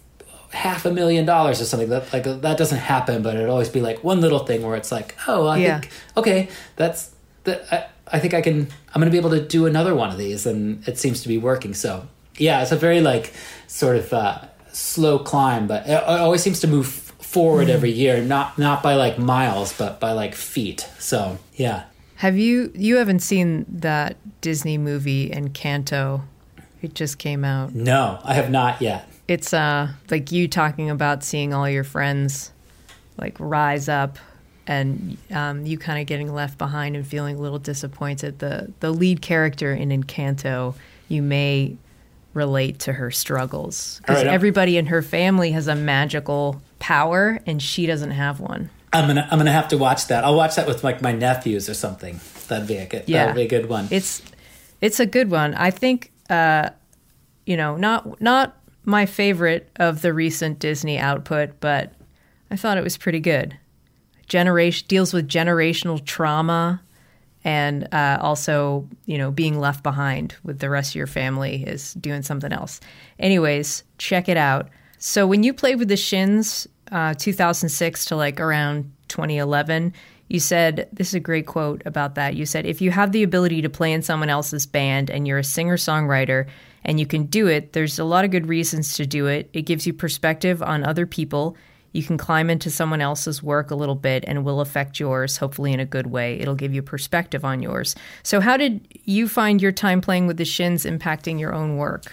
[0.52, 1.90] half a million dollars or something.
[1.90, 4.92] That like that doesn't happen, but it'd always be like one little thing where it's
[4.92, 5.80] like, oh, I Yeah.
[5.80, 7.10] think okay, that's
[7.44, 7.58] that.
[7.72, 8.68] I, I think I can.
[8.94, 11.28] I'm going to be able to do another one of these, and it seems to
[11.28, 11.74] be working.
[11.74, 12.06] So
[12.38, 13.32] yeah, it's a very like
[13.66, 14.38] sort of uh,
[14.74, 19.18] slow climb, but it, always seems to move forward every year, not not by like
[19.18, 20.88] miles, but by like feet.
[20.98, 21.84] So yeah.
[22.16, 26.22] Have you you haven't seen that Disney movie Encanto?
[26.82, 27.74] It just came out.
[27.74, 29.08] No, I have not yet.
[29.26, 32.52] It's uh like you talking about seeing all your friends
[33.16, 34.18] like rise up
[34.66, 38.38] and um, you kind of getting left behind and feeling a little disappointed.
[38.38, 40.74] The the lead character in Encanto,
[41.08, 41.76] you may
[42.34, 47.62] relate to her struggles because right, everybody in her family has a magical power and
[47.62, 48.70] she doesn't have one.
[48.92, 50.24] I'm gonna I'm gonna have to watch that.
[50.24, 52.20] I'll watch that with like my nephews or something.
[52.48, 53.04] That'd be a good.
[53.06, 53.26] Yeah.
[53.26, 53.88] That'd be a good one.
[53.90, 54.22] It's
[54.80, 55.54] it's a good one.
[55.54, 56.70] I think uh,
[57.46, 61.94] you know, not not my favorite of the recent Disney output, but
[62.50, 63.58] I thought it was pretty good.
[64.28, 66.82] Generation deals with generational trauma
[67.44, 71.92] and uh, also, you know, being left behind with the rest of your family is
[71.94, 72.80] doing something else.
[73.18, 74.70] Anyways, check it out.
[74.98, 79.92] So when you played with the Shins, uh, 2006 to like around 2011,
[80.28, 82.34] you said this is a great quote about that.
[82.34, 85.38] You said if you have the ability to play in someone else's band and you're
[85.38, 86.46] a singer songwriter
[86.82, 89.50] and you can do it, there's a lot of good reasons to do it.
[89.52, 91.56] It gives you perspective on other people.
[91.94, 95.72] You can climb into someone else's work a little bit and will affect yours, hopefully
[95.72, 96.40] in a good way.
[96.40, 97.94] It'll give you perspective on yours.
[98.24, 102.12] So, how did you find your time playing with the Shins impacting your own work?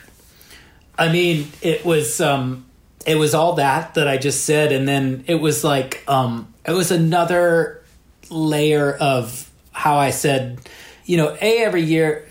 [0.99, 2.63] I mean, it was um,
[3.07, 6.73] it was all that that I just said, and then it was like um, it
[6.73, 7.83] was another
[8.29, 10.59] layer of how I said,
[11.05, 12.27] you know, a every year.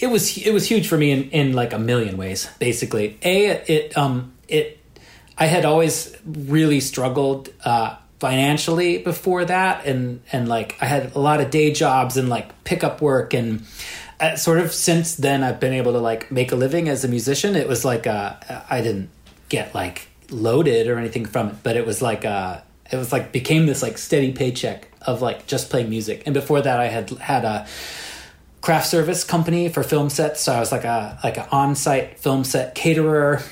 [0.00, 2.48] It was it was huge for me in, in like a million ways.
[2.58, 4.77] Basically, a it um it
[5.38, 11.18] I had always really struggled uh, financially before that, and and like I had a
[11.18, 13.62] lot of day jobs and like pickup work, and
[14.18, 17.08] uh, sort of since then I've been able to like make a living as a
[17.08, 17.54] musician.
[17.54, 18.34] It was like uh,
[18.68, 19.10] I didn't
[19.48, 22.60] get like loaded or anything from it, but it was like uh,
[22.90, 26.24] it was like became this like steady paycheck of like just playing music.
[26.26, 27.66] And before that, I had had a
[28.60, 30.40] craft service company for film sets.
[30.40, 33.42] So I was like a like an on site film set caterer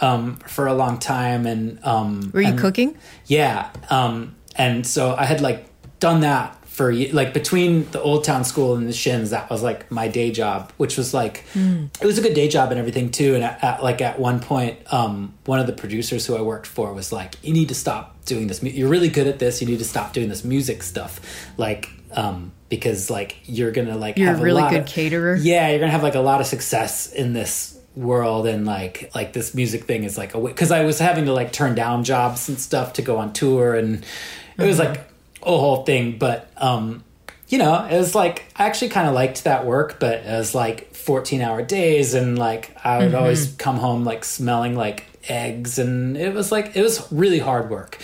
[0.00, 2.96] um, for a long time, and um, Were you and- cooking?
[3.26, 3.70] yeah.
[3.90, 5.66] Um, and so I had like
[6.00, 9.30] done that for like between the Old Town School and the Shins.
[9.30, 12.70] That was like my day job, which was like it was a good day job
[12.70, 13.34] and everything too.
[13.34, 16.66] And at, at, like at one point, um, one of the producers who I worked
[16.66, 18.62] for was like, "You need to stop doing this.
[18.62, 19.60] You're really good at this.
[19.60, 21.20] You need to stop doing this music stuff,
[21.56, 25.36] like." Um, because like you're gonna like You're a really good of- caterer.
[25.36, 29.32] yeah you're gonna have like a lot of success in this world and like like
[29.32, 32.48] this music thing is like a because i was having to like turn down jobs
[32.48, 34.04] and stuff to go on tour and
[34.58, 34.98] it was like
[35.42, 37.04] a whole thing but um
[37.48, 40.54] you know it was like i actually kind of liked that work but it was
[40.54, 45.78] like 14 hour days and like i would always come home like smelling like eggs
[45.78, 47.98] and it was like it was really hard work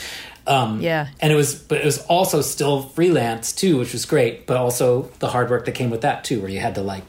[0.46, 1.08] um Yeah.
[1.20, 5.10] and it was but it was also still freelance too which was great but also
[5.20, 7.04] the hard work that came with that too where you had to like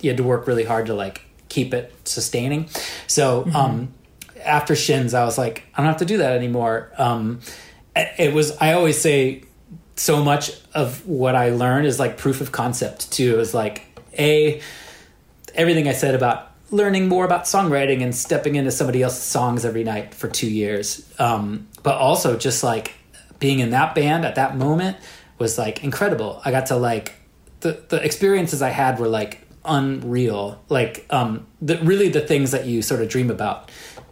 [0.00, 2.68] you had to work really hard to like keep it sustaining
[3.06, 3.92] so um
[4.44, 7.40] after shins i was like i don't have to do that anymore um
[7.96, 9.42] it was i always say
[9.96, 13.84] so much of what i learned is like proof of concept too it was like
[14.18, 14.60] a
[15.54, 19.84] everything I said about learning more about songwriting and stepping into somebody else's songs every
[19.84, 21.06] night for two years.
[21.18, 22.94] Um, but also just like
[23.38, 24.96] being in that band at that moment
[25.38, 26.40] was like incredible.
[26.44, 27.14] I got to like
[27.60, 30.60] the the experiences I had were like unreal.
[30.68, 33.70] Like um, the really the things that you sort of dream about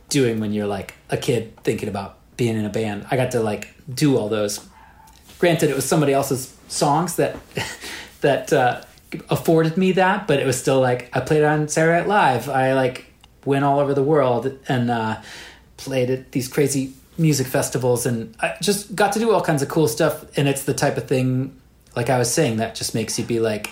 [0.09, 3.07] doing when you're like a kid thinking about being in a band.
[3.11, 4.67] I got to like do all those
[5.39, 7.37] granted it was somebody else's songs that
[8.21, 8.83] that uh,
[9.31, 12.75] afforded me that but it was still like i played on saturday night live i
[12.75, 13.13] like
[13.45, 15.21] went all over the world and uh,
[15.77, 19.69] played at these crazy music festivals and i just got to do all kinds of
[19.69, 21.59] cool stuff and it's the type of thing
[21.95, 23.71] like i was saying that just makes you be like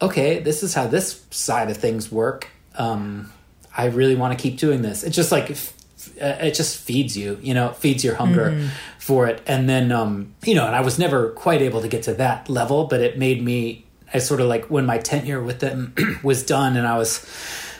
[0.00, 2.48] okay this is how this side of things work.
[2.76, 3.32] Um,
[3.76, 5.04] i really want to keep doing this.
[5.04, 9.42] It's just like it just feeds you you know feeds your hunger for it.
[9.46, 12.48] And then um, you know and i was never quite able to get to that
[12.48, 13.84] level but it made me
[14.14, 17.26] i sort of like when my tenure with them was done and i was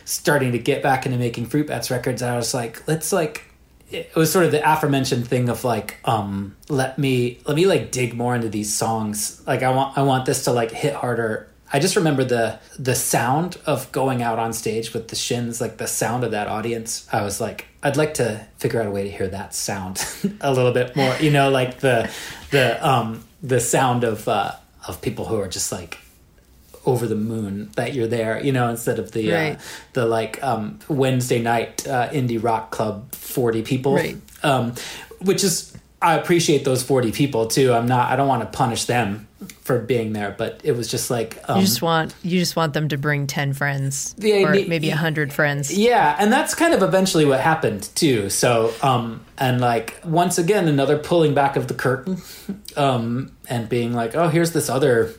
[0.05, 3.49] starting to get back into making fruit bats records i was like let's like
[3.91, 7.91] it was sort of the aforementioned thing of like um let me let me like
[7.91, 9.43] dig more into these songs.
[9.47, 12.95] Like i want i want this to like hit harder i just remember the the
[12.95, 17.07] sound of going out on stage with the shins like the sound of that audience
[17.13, 20.05] i was like i'd like to figure out a way to hear that sound
[20.41, 22.11] a little bit more you know like the
[22.51, 24.53] the um the sound of uh
[24.87, 25.99] of people who are just like
[26.87, 29.57] over the moon that you're there, you know, instead of the Right.
[29.57, 29.61] uh,
[29.93, 34.17] the like um, Wednesday night uh, indie rock club forty people, Right.
[34.43, 34.73] um,
[35.21, 37.73] which is I appreciate those forty people too.
[37.73, 39.27] I'm not I don't want to punish them
[39.61, 42.73] for being there, but it was just like um, You just want you just want
[42.73, 45.77] them to bring ten friends, Yeah, or maybe a hundred friends.
[45.77, 48.31] Yeah, and that's kind of eventually what happened too.
[48.31, 52.21] So, um, and like once again, another pulling back of the curtain,
[52.77, 55.15] um, and being like, oh, here's this other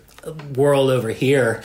[0.56, 1.64] world over here,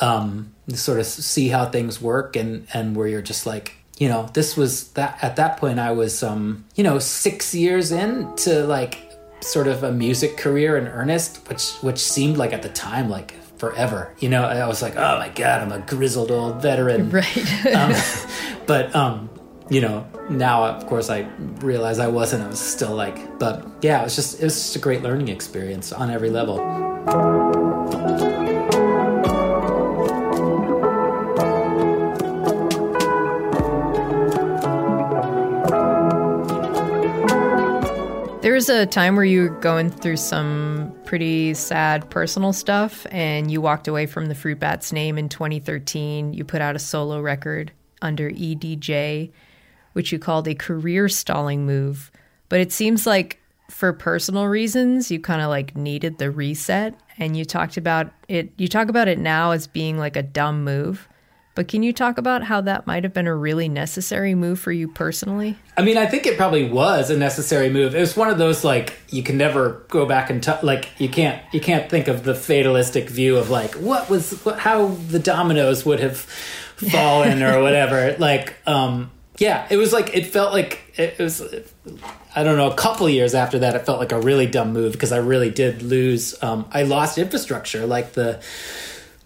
[0.00, 4.08] um, to sort of see how things work, and and where you're just like, you
[4.08, 8.64] know, this was that at that point I was, um, you know, six years into
[8.64, 13.10] like sort of a music career in earnest, which which seemed like at the time
[13.10, 14.14] like forever.
[14.18, 17.66] You know, I was like, oh my god, I'm a grizzled old veteran Right.
[17.74, 17.92] um,
[18.66, 19.28] but um
[19.68, 21.20] you know now of course i
[21.60, 24.74] realize i wasn't i was still like but yeah it was just it was just
[24.74, 26.58] a great learning experience on every level
[38.50, 43.48] There was a time where you were going through some pretty sad personal stuff and
[43.48, 46.32] you walked away from the Fruit Bats name in 2013.
[46.32, 47.70] You put out a solo record
[48.02, 49.30] under EDJ,
[49.92, 52.10] which you called a career stalling move.
[52.48, 53.38] But it seems like
[53.70, 58.50] for personal reasons, you kind of like needed the reset and you talked about it.
[58.56, 61.08] You talk about it now as being like a dumb move.
[61.60, 64.72] But can you talk about how that might have been a really necessary move for
[64.72, 65.58] you personally?
[65.76, 68.64] i mean i think it probably was a necessary move it was one of those
[68.64, 72.24] like you can never go back and t- like you can't you can't think of
[72.24, 77.62] the fatalistic view of like what was what, how the dominoes would have fallen or
[77.62, 81.42] whatever like um yeah it was like it felt like it, was
[82.34, 84.72] I don't know, a couple of years after that, it felt like a really dumb
[84.72, 86.40] move because I really did lose.
[86.42, 88.40] Um, I lost infrastructure, like the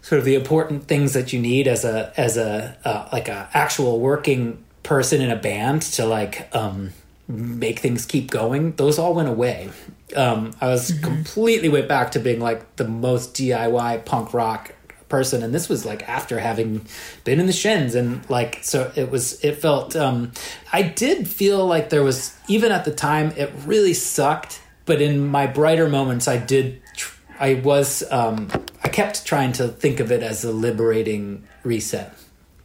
[0.05, 3.49] sort of the important things that you need as a as a uh, like a
[3.55, 6.91] actual working person in a band to like um,
[7.27, 8.73] make things keep going.
[8.73, 9.71] Those all went away.
[10.15, 14.75] Um, I was completely went back to being like the most DIY punk rock
[15.09, 16.85] person and this was like after having
[17.23, 20.31] been in the shins and like so it was it felt um
[20.73, 25.27] i did feel like there was even at the time it really sucked but in
[25.27, 28.49] my brighter moments i did tr- I was um,
[28.83, 32.13] I kept trying to think of it as a liberating reset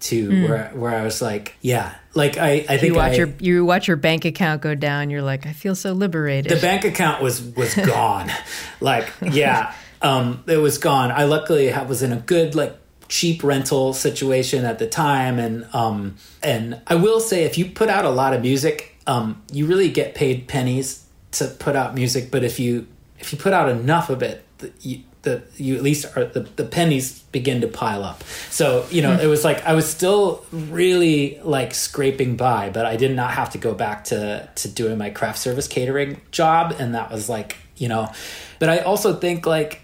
[0.00, 3.32] to where where I was like, yeah, like I I think You watch I, your
[3.38, 5.10] you watch your bank account go down.
[5.10, 6.50] You're like, I feel so liberated.
[6.50, 8.30] the bank account was was gone
[8.80, 12.74] like yeah um it was gone i luckily was in a good like
[13.08, 17.88] cheap rental situation at the time and um and i will say if you put
[17.88, 22.30] out a lot of music um you really get paid pennies to put out music
[22.30, 22.86] but if you
[23.18, 26.40] if you put out enough of it the, you, the you at least are the,
[26.40, 28.22] the pennies begin to pile up.
[28.50, 32.96] So you know it was like i was still really like scraping by but i
[32.96, 36.94] did not have to go back to to doing my craft service catering job and
[36.94, 38.12] that was like you know.
[38.58, 39.82] But i also think like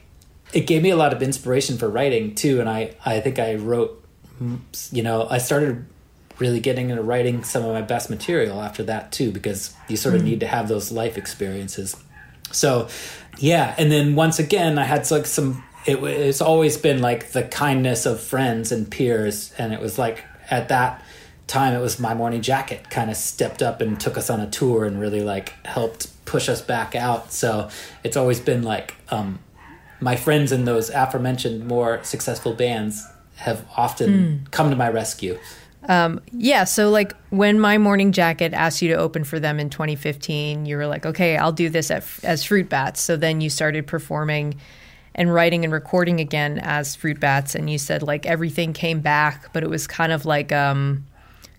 [0.52, 3.54] it gave me a lot of inspiration for writing too and i i think i
[3.54, 4.02] wrote
[4.40, 4.58] mm,
[4.92, 5.86] you know i started
[6.38, 10.14] really getting into writing some of my best material after that too because you sort
[10.14, 11.96] of need to have those life experiences
[12.52, 12.88] so
[13.38, 17.42] yeah and then once again i had like some it, it's always been like the
[17.42, 21.02] kindness of friends and peers and it was like at that
[21.46, 24.50] time it was my morning jacket kind of stepped up and took us on a
[24.50, 27.32] tour and really like helped push us back out.
[27.32, 27.70] So
[28.04, 29.38] it's always been like um
[30.00, 35.38] my friends in those aforementioned more successful bands have often come to my rescue
[36.32, 40.66] Yeah, so like when my morning jacket asked you to open for them in 2015,
[40.66, 43.00] you were like, okay, I'll do this at, as Fruit Bats.
[43.00, 44.56] So then you started performing
[45.14, 49.52] and writing and recording again as Fruit Bats, and you said like everything came back,
[49.52, 51.06] but it was kind of like um,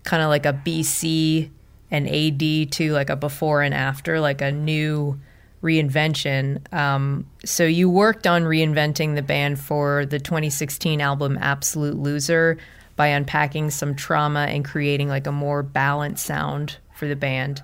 [0.04, 1.50] kind of like a BC
[1.90, 5.18] and AD to like a before and after, like a new
[5.62, 6.72] reinvention.
[6.72, 12.58] Um, so you worked on reinventing the band for the 2016 album Absolute Loser
[12.98, 17.62] by unpacking some trauma and creating like a more balanced sound for the band.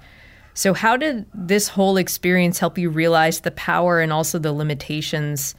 [0.54, 5.56] So how did this whole experience help you realize the power and also the limitations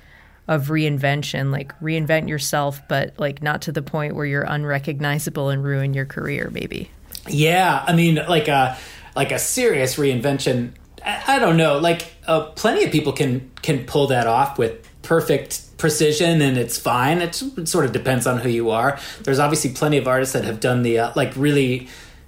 [0.48, 1.52] of reinvention?
[1.52, 6.06] Like reinvent yourself, but like not to the point where you're unrecognizable and ruin your
[6.06, 6.90] career, maybe.
[7.28, 8.78] Yeah, I mean, like a
[9.14, 10.72] like a serious reinvention.
[11.06, 11.80] I, I don't know.
[11.80, 16.78] Like, uh, plenty of people can can pull that off with perfect precision, and it's
[16.78, 17.22] fine.
[17.22, 17.36] It,
[17.68, 19.00] sort of depends on who you are.
[19.22, 21.88] There's obviously plenty of artists that have done the uh, like really.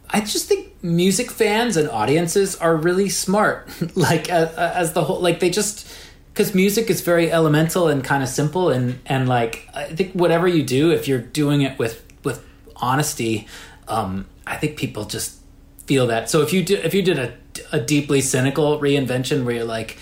[0.09, 3.69] I just think music fans and audiences are really smart.
[3.95, 5.87] like uh, as the whole, like they just
[6.33, 10.47] because music is very elemental and kind of simple, and and like I think whatever
[10.47, 12.45] you do, if you're doing it with with
[12.75, 13.47] honesty,
[13.87, 15.39] um, I think people just
[15.85, 16.29] feel that.
[16.29, 17.33] So if you do, if you did a,
[17.71, 19.97] a deeply cynical reinvention where you're like,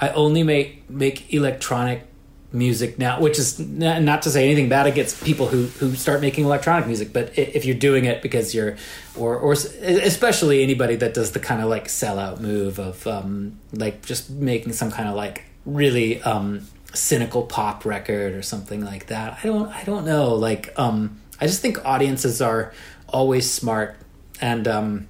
[0.00, 2.06] I only make make electronic
[2.52, 6.44] music now, which is not to say anything bad against people who who start making
[6.44, 8.76] electronic music, but if you're doing it because you're,
[9.16, 14.04] or or especially anybody that does the kind of like sellout move of um, like
[14.04, 19.38] just making some kind of like really um, cynical pop record or something like that.
[19.42, 20.34] I don't I don't know.
[20.34, 22.72] Like um, I just think audiences are
[23.08, 23.96] always smart
[24.40, 25.08] and um,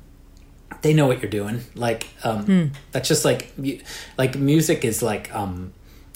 [0.82, 1.60] they know what you're doing.
[1.74, 3.52] Like um, that's just like
[4.18, 5.72] like music is like um,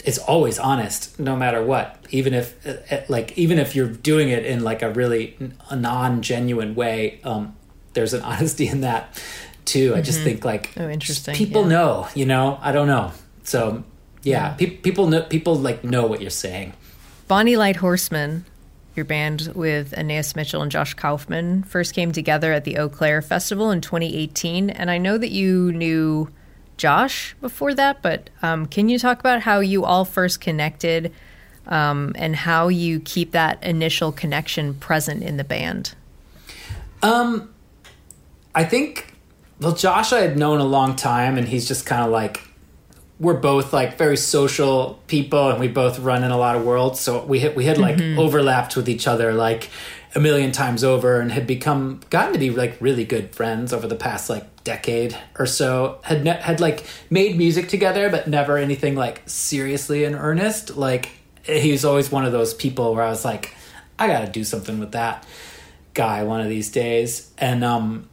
[0.07, 1.99] it's always honest no matter what.
[2.11, 5.55] Even if uh, uh, like even if you're doing it in like a really n-
[5.69, 7.55] a non genuine way, um,
[7.95, 9.21] there's an honesty in that
[9.65, 9.95] too.
[9.97, 11.69] I just think like Oh, interesting, people yeah.
[11.69, 12.09] know.
[12.15, 13.13] You know, I don't know.
[13.43, 13.83] So
[14.23, 16.73] yeah, pe- people know people like know what you're saying.
[17.29, 18.45] Bonny Light Horseman,
[18.95, 23.27] your band with Anaïs Mitchell and Josh Kaufman, first came together at the Eaux Claires
[23.27, 24.71] Festival in 2018.
[24.71, 26.29] And I know that you knew
[26.77, 31.13] Josh before that, but um, can you talk about how you all first connected
[31.67, 35.95] um, and how you keep that initial connection present in the band?
[37.03, 37.55] Um,
[38.55, 39.15] I think,
[39.61, 42.43] well, Josh I had known a long time, and he's just kind of like,
[43.19, 47.01] we're both like very social people, and we both run in a lot of worlds.
[47.01, 49.71] So we had, we had like overlapped with each other like
[50.17, 53.87] a million times over, and had become gotten to be like really good friends over
[53.87, 55.99] the past like decade or so.
[56.03, 60.77] Had ne- had like made music together, but never anything like seriously in earnest.
[60.77, 61.11] Like
[61.45, 63.55] he was always one of those people where I was like,
[63.99, 65.27] I got to do something with that
[65.93, 67.31] guy one of these days.
[67.37, 68.09] And um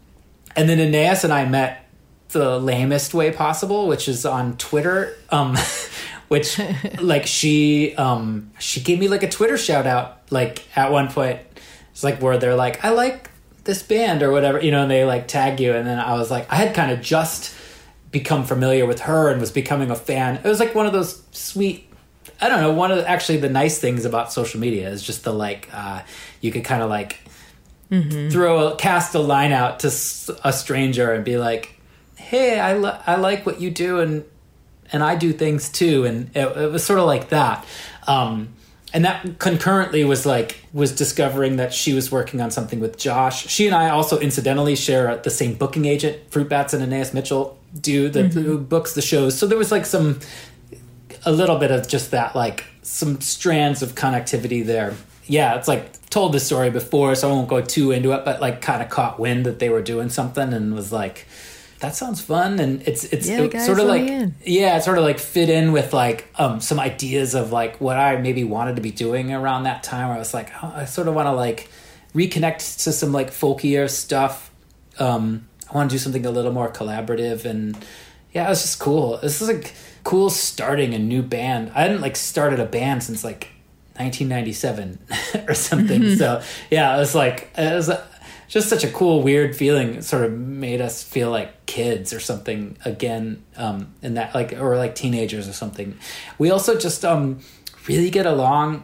[0.58, 1.88] and then Anaïs and I met
[2.30, 5.16] the lamest way possible, which is on Twitter.
[5.30, 5.56] Um
[6.28, 6.60] which
[7.00, 11.40] like she um she gave me like a Twitter shout out like at one point.
[11.94, 13.30] It's like where they're like, I like
[13.64, 16.30] this band or whatever, you know, and they like tag you and then I was
[16.30, 17.56] like I had kind of just
[18.12, 20.36] become familiar with her and was becoming a fan.
[20.36, 21.90] It was like one of those sweet
[22.42, 25.24] I don't know, one of the, actually the nice things about social media is just
[25.24, 26.02] the like uh
[26.42, 27.20] you could kind of like
[28.32, 29.88] throw a cast a line out to
[30.44, 31.80] a stranger and be like,
[32.16, 34.26] "Hey, I li- I like what you do and
[34.92, 37.66] and I do things too, and it, it was sort of like that.
[38.08, 38.50] Um,
[38.94, 43.48] and that concurrently was like was discovering that she was working on something with Josh.
[43.48, 47.58] She and I also incidentally share the same booking agent, Fruit Bats and Anaïs Mitchell
[47.80, 48.40] do the mm-hmm.
[48.40, 49.38] who books the shows.
[49.38, 50.20] So there was like some
[51.26, 54.94] a little bit of just that like some strands of connectivity there.
[55.26, 58.42] Yeah, it's like told this story before, so I won't go too into it, but
[58.42, 61.26] like kind of caught wind that they were doing something and was like
[61.84, 64.34] that sounds fun and it's it's Yeah, it sort of like in.
[64.46, 67.98] yeah it sort of like fit in with like um some ideas of like what
[67.98, 70.08] i maybe wanted to be doing around that time.
[70.08, 71.70] Where i was like oh, i sort of want to like
[72.16, 74.50] reconnect to some like folkier stuff.
[74.98, 77.78] Um i want to do something a little more collaborative and
[78.34, 79.18] yeah it was just cool.
[79.18, 79.74] This is like
[80.04, 81.72] cool starting a new band.
[81.76, 83.50] I hadn't like started a band since like
[83.98, 85.00] 1997
[85.48, 87.90] or something so yeah it was like it was
[88.54, 89.96] just such a cool weird feeling.
[89.96, 94.54] It sort of made us feel like kids or something again um in that like
[94.54, 95.98] or like teenagers or something.
[96.38, 97.40] We also just um
[97.88, 98.84] really get along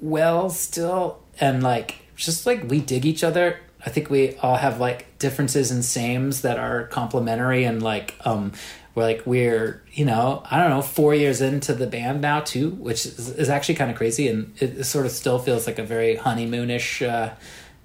[0.00, 1.22] well still.
[1.38, 3.60] And like just like we dig each other.
[3.86, 8.50] I think we all have like differences and sames that are complementary and like um
[8.96, 12.70] we're like we're you know i don't know four years into the band now too
[12.70, 14.26] which is, is actually kind of crazy.
[14.26, 17.34] And it, it sort of still feels like a very honeymoonish uh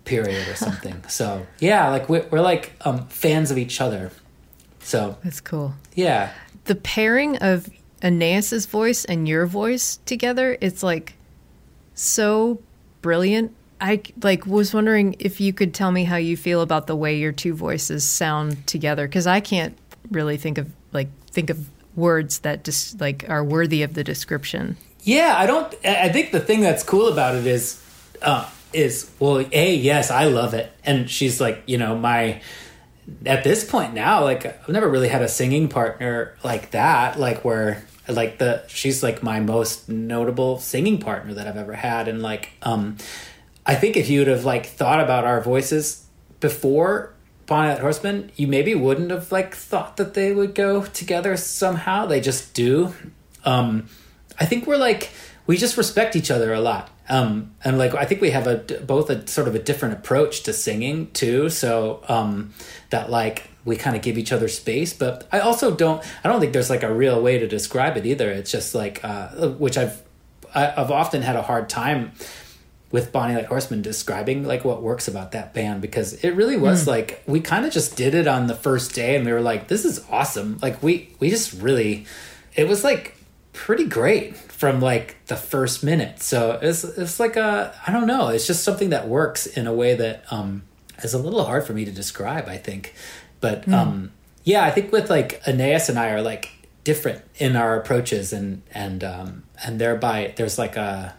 [0.09, 4.11] period or something so yeah like we're, we're like um fans of each other
[4.81, 5.73] so That's cool.
[5.93, 6.31] yeah
[6.65, 7.69] The pairing of
[8.01, 11.13] Anaïs's voice and your voice together, it's like
[11.93, 12.59] so
[13.01, 13.53] brilliant.
[13.81, 17.17] I like was wondering if you could tell me how you feel about the way
[17.17, 19.77] your two voices sound together because I can't
[20.11, 24.77] really think of like think of words that just like are worthy of the description.
[25.03, 25.73] Yeah, I don't.
[25.83, 27.81] I I think the thing that's cool about it is,
[28.21, 32.41] uh, is well, a yes, I love it, and she's like, you know, my.
[33.25, 37.43] At this point now, like I've never really had a singing partner like that, like
[37.43, 42.21] where like the she's like my most notable singing partner that I've ever had, and
[42.21, 42.97] like um,
[43.65, 46.05] I think if you would have like thought about our voices
[46.39, 47.13] before
[47.45, 52.05] Bonnet Horseman, you maybe wouldn't have like thought that they would go together somehow.
[52.05, 52.93] They just do.
[53.43, 53.87] Um,
[54.39, 55.09] I think we're like
[55.47, 56.91] we just respect each other a lot.
[57.09, 60.43] Um, and like I think we have a both a sort of a different approach
[60.43, 61.49] to singing too.
[61.49, 62.53] So um,
[62.91, 66.03] that like we kind of give each other space, but I also don't.
[66.23, 68.29] I don't think there's like a real way to describe it either.
[68.29, 70.01] It's just like uh, which I've
[70.53, 72.11] I've often had a hard time
[72.91, 76.87] with Bonny Light Horseman describing like what works about that band because it really was
[76.87, 79.67] like we kind of just did it on the first day and we were like
[79.67, 82.07] this is awesome like we we just really
[82.55, 83.15] it was like
[83.53, 88.27] pretty great from like the first minute so it's it's like a I don't know
[88.29, 90.63] it's just something that works in a way that um
[91.03, 92.93] is a little hard for me to describe I think
[93.41, 94.11] but um
[94.43, 96.51] yeah I think with like Anaïs and I are like
[96.83, 101.15] different in our approaches and and um and thereby there's like a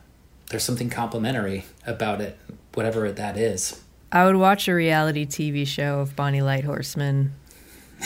[0.51, 2.37] there's something complimentary about it,
[2.75, 3.81] whatever that is.
[4.13, 7.33] I would watch a reality TV show of Bonny Light Horseman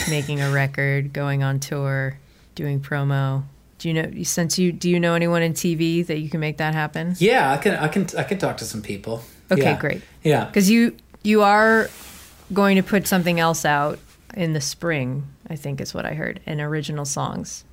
[0.09, 2.19] making a record, going on tour,
[2.53, 3.43] doing promo.
[3.77, 6.57] Do you know since you do you know anyone in TV that you can make
[6.57, 7.15] that happen?
[7.19, 9.21] Yeah, I can, I can, I can talk to some people.
[9.51, 9.77] Okay, Yeah.
[9.77, 10.01] great.
[10.23, 11.89] Yeah, Because you you are
[12.53, 13.99] going to put something else out
[14.35, 17.63] in the spring, I think is what I heard, in original songs.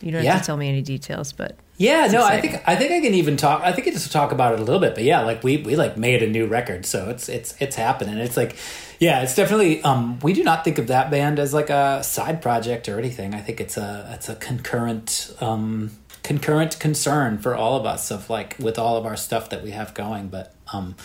[0.00, 2.04] You don't have to tell me any details, but yeah.
[2.04, 3.62] It's no, I think, I think I can even talk.
[3.62, 5.76] I think I just talk about it a little bit, but yeah, like we, we
[5.76, 8.18] like made a new record, so it's, it's, it's happening.
[8.18, 8.56] It's like,
[8.98, 9.82] yeah, it's definitely.
[9.82, 13.34] Um, we do not think of that band as like a side project or anything.
[13.34, 18.28] I think it's a, it's a concurrent, um, concurrent concern for all of us of
[18.28, 20.28] like with all of our stuff that we have going.
[20.28, 20.96] But um,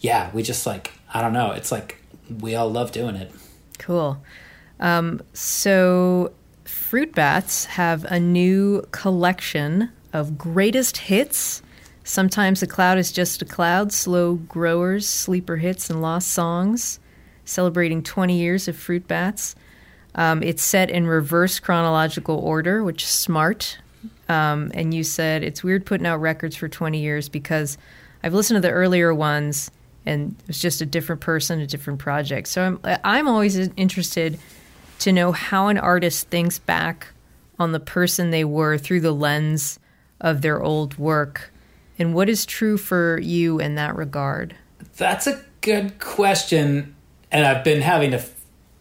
[0.00, 1.52] yeah, we just like, I don't know.
[1.52, 3.30] It's like we all love doing it.
[3.78, 4.22] Cool.
[4.80, 6.32] Um, so,
[6.64, 11.62] Fruit Bats have a new collection of greatest hits.
[12.02, 16.98] Sometimes a cloud is just a cloud, slow growers, sleeper hits, and lost songs,
[17.44, 19.54] celebrating 20 years of Fruit Bats.
[20.14, 23.78] Um, it's set in reverse chronological order, which is smart.
[24.28, 27.76] Um, and you said it's weird putting out records for 20 years because
[28.22, 29.70] I've listened to the earlier ones
[30.06, 32.48] and it was just a different person, a different project.
[32.48, 34.38] So I'm I'm always interested
[35.00, 37.08] to know how an artist thinks back
[37.58, 39.78] on the person they were through the lens
[40.20, 41.52] of their old work,
[41.98, 44.54] and what is true for you in that regard.
[44.96, 46.94] That's a good question,
[47.30, 48.24] and I've been having to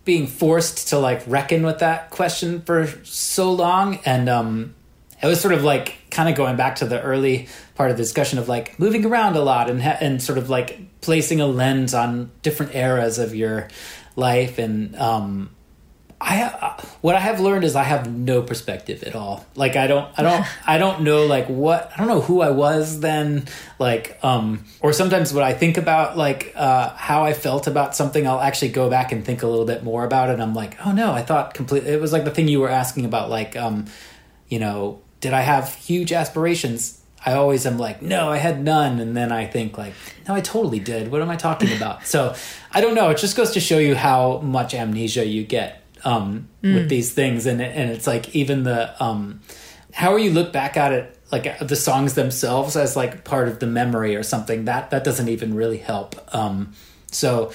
[0.06, 4.76] being forced to like reckon with that question for so long, and um,
[5.22, 8.04] it was sort of like kind of going back to the early part of the
[8.04, 11.48] discussion of like moving around a lot and ha- and sort of like placing a
[11.48, 13.68] lens on different eras of your
[14.16, 15.50] life, and um,
[16.20, 19.46] I uh, what I have learned is I have no perspective at all.
[19.56, 22.52] Like I don't I don't I don't know like what I don't know who I
[22.52, 23.46] was then
[23.80, 28.26] like um or sometimes when I think about like uh how I felt about something
[28.26, 30.78] I'll actually go back and think a little bit more about it and I'm like,
[30.86, 33.56] "Oh no, I thought completely it was like the thing you were asking about like
[33.56, 33.86] um
[34.48, 37.02] you know, did I have huge aspirations?
[37.26, 39.00] I always am like, no, I had none.
[39.00, 39.96] And then I think like,
[40.28, 41.12] no, I totally did.
[41.12, 42.06] What am I talking about?
[42.06, 42.36] so
[42.72, 43.10] I don't know.
[43.10, 47.46] It just goes to show you how much amnesia you get um, with these things.
[47.46, 49.42] And, and it's like even the, um,
[49.92, 53.68] how you look back at it, like the songs themselves as like part of the
[53.68, 56.16] memory or something that, that doesn't even really help.
[56.34, 56.74] Um,
[57.12, 57.52] so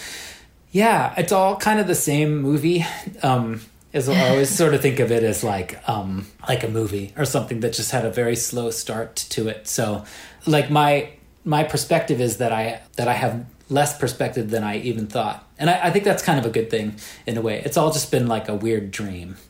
[0.73, 2.85] yeah, it's all kind of the same movie.
[3.23, 3.61] Um,
[3.93, 7.25] is I always sort of think of it as like um, like a movie or
[7.25, 9.67] something that just had a very slow start to it.
[9.67, 10.05] So,
[10.47, 11.11] like my
[11.45, 15.71] my perspective is that I that I have less perspective than I even thought, and
[15.71, 16.97] I, I think that's kind of a good thing
[17.27, 17.63] in a way.
[17.65, 19.37] It's all just been like a weird dream.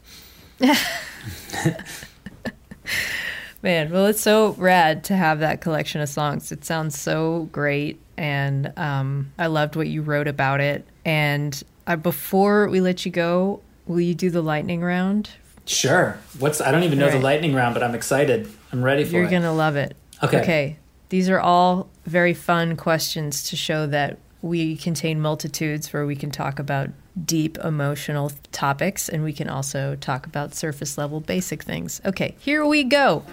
[3.62, 6.50] Man, well, it's so rad to have that collection of songs.
[6.50, 10.86] It sounds so great, and um, I loved what you wrote about it.
[11.04, 15.30] And uh, before we let you go, will you do the lightning round?
[15.66, 16.18] Sure.
[16.38, 18.50] What's I don't even know the lightning round, but I'm excited.
[18.72, 19.12] I'm ready for it.
[19.20, 19.96] You're gonna love it.
[20.22, 20.40] Okay.
[20.40, 20.76] Okay.
[21.10, 26.30] These are all very fun questions to show that we contain multitudes where we can
[26.30, 26.88] talk about
[27.24, 32.00] deep emotional topics and we can also talk about surface level basic things.
[32.06, 33.24] Okay, here we go.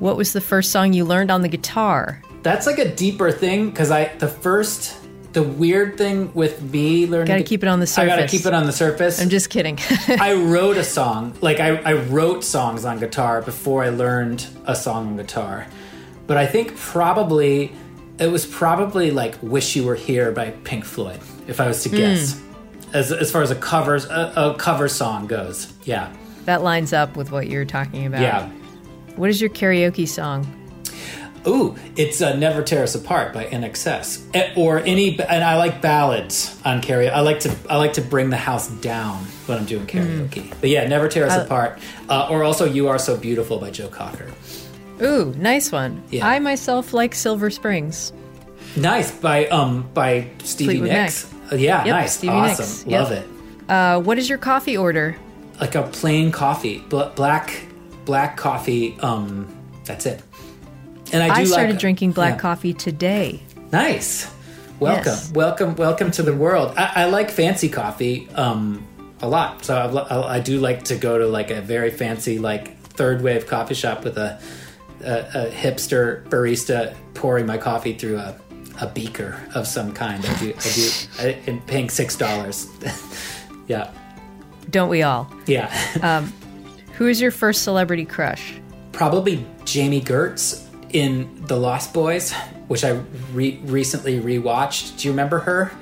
[0.00, 2.22] What was the first song you learned on the guitar?
[2.42, 4.96] That's like a deeper thing because I the first
[5.32, 8.12] the weird thing with me learning Gotta to- keep it on the surface.
[8.12, 9.20] I gotta keep it on the surface.
[9.20, 9.78] I'm just kidding.
[10.08, 11.36] I wrote a song.
[11.40, 15.66] Like I, I wrote songs on guitar before I learned a song on guitar.
[16.26, 17.72] But I think probably
[18.20, 21.18] it was probably like "Wish You Were Here" by Pink Floyd,
[21.48, 22.40] if I was to guess.
[22.92, 26.12] As as far as a covers a, a cover song goes, yeah,
[26.44, 28.20] that lines up with what you're talking about.
[28.20, 28.48] yeah.
[29.16, 30.46] What is your karaoke song?
[31.46, 35.18] Ooh, it's uh, "Never Tear Us Apart" by INXS, Eh, or any.
[35.20, 37.10] And I like ballads on karaoke.
[37.12, 40.52] I like to I like to bring the house down when I'm doing karaoke.
[40.60, 41.78] But yeah, "Never Tear Us I- Apart,"
[42.10, 44.26] uh, or also "You Are So Beautiful" by Joe Cocker.
[45.02, 46.02] Ooh, nice one.
[46.10, 46.26] Yeah.
[46.26, 48.12] I myself like Silver Springs.
[48.76, 51.32] Nice by um by Stevie Fleetwood Nicks.
[51.50, 52.86] Uh, yeah, Yep, nice, Stevie awesome, Nicks.
[52.86, 53.00] Yep.
[53.02, 53.70] love it.
[53.70, 55.16] Uh, what is your coffee order?
[55.60, 57.64] Like a plain coffee, bl- black
[58.04, 58.96] black coffee.
[59.00, 59.48] Um,
[59.84, 60.22] that's it.
[61.12, 62.40] And I do I started like, drinking black yeah.
[62.40, 63.42] coffee today.
[63.72, 64.32] Nice.
[64.78, 65.32] Welcome, Yes.
[65.32, 66.72] welcome, welcome to the world.
[66.76, 68.86] I, I like fancy coffee um,
[69.20, 72.38] a lot, so I, I, I do like to go to like a very fancy
[72.38, 74.40] like third wave coffee shop with a,
[75.02, 78.34] a, a hipster barista pouring my coffee through a,
[78.80, 80.24] a beaker of some kind.
[80.24, 82.66] I do, I do, I, and paying six dollars.
[83.68, 83.90] yeah,
[84.70, 85.30] Don't we all?
[85.46, 85.70] yeah.
[86.02, 86.32] Um,
[86.94, 88.54] who is your first celebrity crush?
[88.92, 92.32] Probably Jami Gertz in The Lost Boys,
[92.68, 92.90] which I
[93.32, 94.98] re- recently rewatched.
[94.98, 95.72] Do you remember her?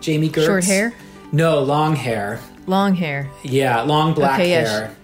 [0.00, 0.46] Jami Gertz.
[0.46, 0.94] Short hair?
[1.30, 2.40] No, long hair.
[2.66, 3.28] Long hair.
[3.42, 4.96] Yeah, long black Okay, yeah, hair.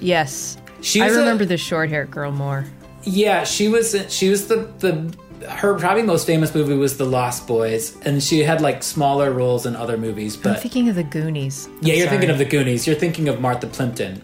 [0.00, 0.58] Yes.
[0.82, 2.66] She I was a- remember the short hair girl more.
[3.04, 3.96] Yeah, she was.
[4.08, 5.14] She was the the.
[5.48, 9.66] Her probably most famous movie was The Lost Boys, and she had like smaller roles
[9.66, 10.38] in other movies.
[10.38, 11.66] But I'm thinking of the Goonies.
[11.66, 12.10] I'm yeah, you're sorry.
[12.16, 12.86] thinking of the Goonies.
[12.86, 14.22] You're thinking of Martha Plimpton.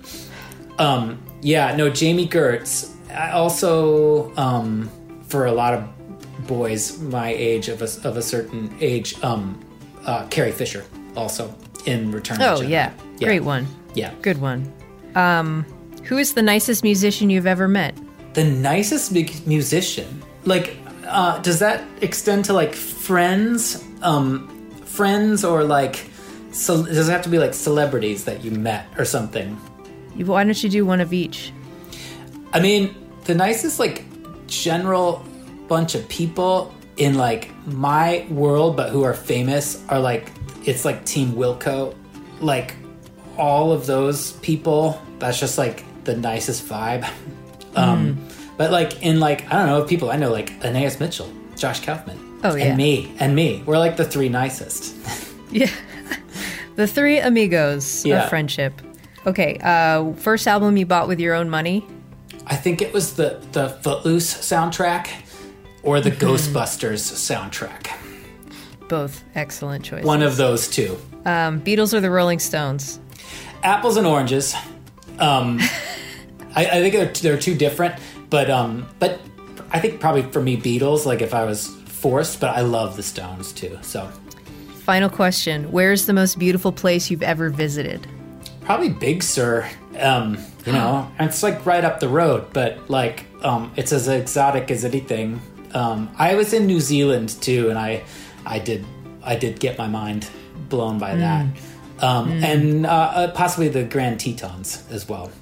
[0.79, 2.95] Um, yeah, no, Jami Gertz.
[3.11, 4.91] I also, um,
[5.29, 9.63] for a lot of boys my age of a, of a certain age, um,
[10.07, 10.85] uh, Carrie Fisher
[11.17, 11.55] also
[11.87, 12.41] in Return.
[12.41, 12.69] Oh Jedi.
[12.71, 12.93] yeah.
[13.19, 13.67] great one.
[13.95, 14.73] Yeah, Good one.
[15.17, 15.65] Um,
[16.05, 17.95] who is the nicest musician you've ever met?
[18.35, 19.13] The nicest
[19.47, 20.23] musician.
[20.45, 20.77] Like,
[21.07, 24.49] uh, does that extend to like friends, um,
[24.85, 26.07] friends, or like?
[26.53, 29.55] So does it have to be like celebrities that you met or something?
[30.17, 31.53] Why don't you do one of each?
[32.53, 34.05] I mean, the nicest like
[34.47, 35.25] general
[35.69, 40.33] bunch of people in like my world, but who are famous, are like
[40.65, 41.95] it's like Team Wilco,
[42.41, 42.75] like
[43.39, 45.01] all of those people.
[45.19, 47.09] That's just like the nicest vibe.
[47.77, 51.85] Um, but like in like I don't know people I know like Anaïs Mitchell, Josh
[51.85, 52.65] Kaufman, Oh, yeah.
[52.67, 53.63] and me and me.
[53.67, 54.95] We're like the three nicest.
[55.53, 55.69] Yeah.
[56.77, 58.23] the three amigos Yeah.
[58.25, 58.81] of friendship.
[59.27, 59.59] Okay.
[59.63, 61.85] Uh, first album you bought with your own money?
[62.47, 65.09] I think it was the the Footloose soundtrack
[65.83, 67.89] or the Ghostbusters soundtrack.
[68.89, 70.07] Both excellent choices.
[70.07, 70.97] One of those two.
[71.25, 72.99] um, Beatles or the Rolling Stones?
[73.63, 74.55] apples and oranges.
[75.19, 75.61] Um,
[76.55, 77.95] I, I think they're, they're two different,
[78.29, 79.21] but um, but
[79.71, 81.07] I think probably for me Beatles.
[81.07, 83.79] Like if I was forced, but I love the Stones too.
[83.83, 84.07] So
[84.85, 88.07] Final question: Where is the most beautiful place you've ever visited?
[88.71, 89.69] probably Big Sur.
[89.99, 94.71] Um, you know, it's like right up the road, but like um, it's as exotic
[94.71, 95.41] as anything.
[95.75, 98.05] Um, I was in New Zealand too, and I
[98.47, 98.85] I did
[99.25, 100.29] I did get my mind
[100.69, 101.47] blown by that,
[101.99, 105.33] um, and uh, uh, possibly the Grand Tetons as well.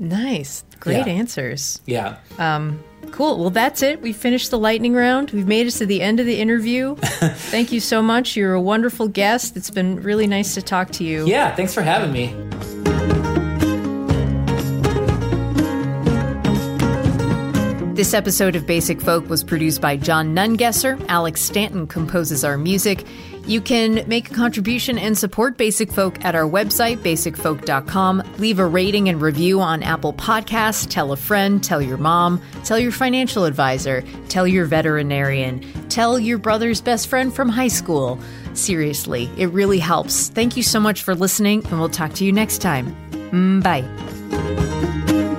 [0.00, 0.64] Nice.
[0.80, 1.12] Great Yeah.
[1.12, 1.80] answers.
[1.86, 2.16] Yeah.
[2.38, 2.82] Um,
[3.12, 3.38] cool.
[3.38, 4.00] Well, that's it.
[4.00, 5.30] We finished the lightning round.
[5.30, 6.94] We've made it to the end of the interview.
[6.96, 8.34] Thank you so much.
[8.34, 9.56] You're a wonderful guest.
[9.58, 11.26] It's been really nice to talk to you.
[11.26, 12.34] Yeah, thanks for having me.
[17.94, 21.04] This episode of Basic Folk was produced by John Nungesser.
[21.08, 23.04] Alex Stanton composes our music.
[23.46, 28.22] You can make a contribution and support Basic Folk at our website, basicfolk.com.
[28.38, 30.88] Leave a rating and review on Apple Podcasts.
[30.88, 36.38] Tell a friend, tell your mom, tell your financial advisor, tell your veterinarian, tell your
[36.38, 38.20] brother's best friend from high school.
[38.54, 40.28] Seriously, it really helps.
[40.28, 42.94] Thank you so much for listening, and we'll talk to you next time.
[43.30, 45.29] Mm, bye.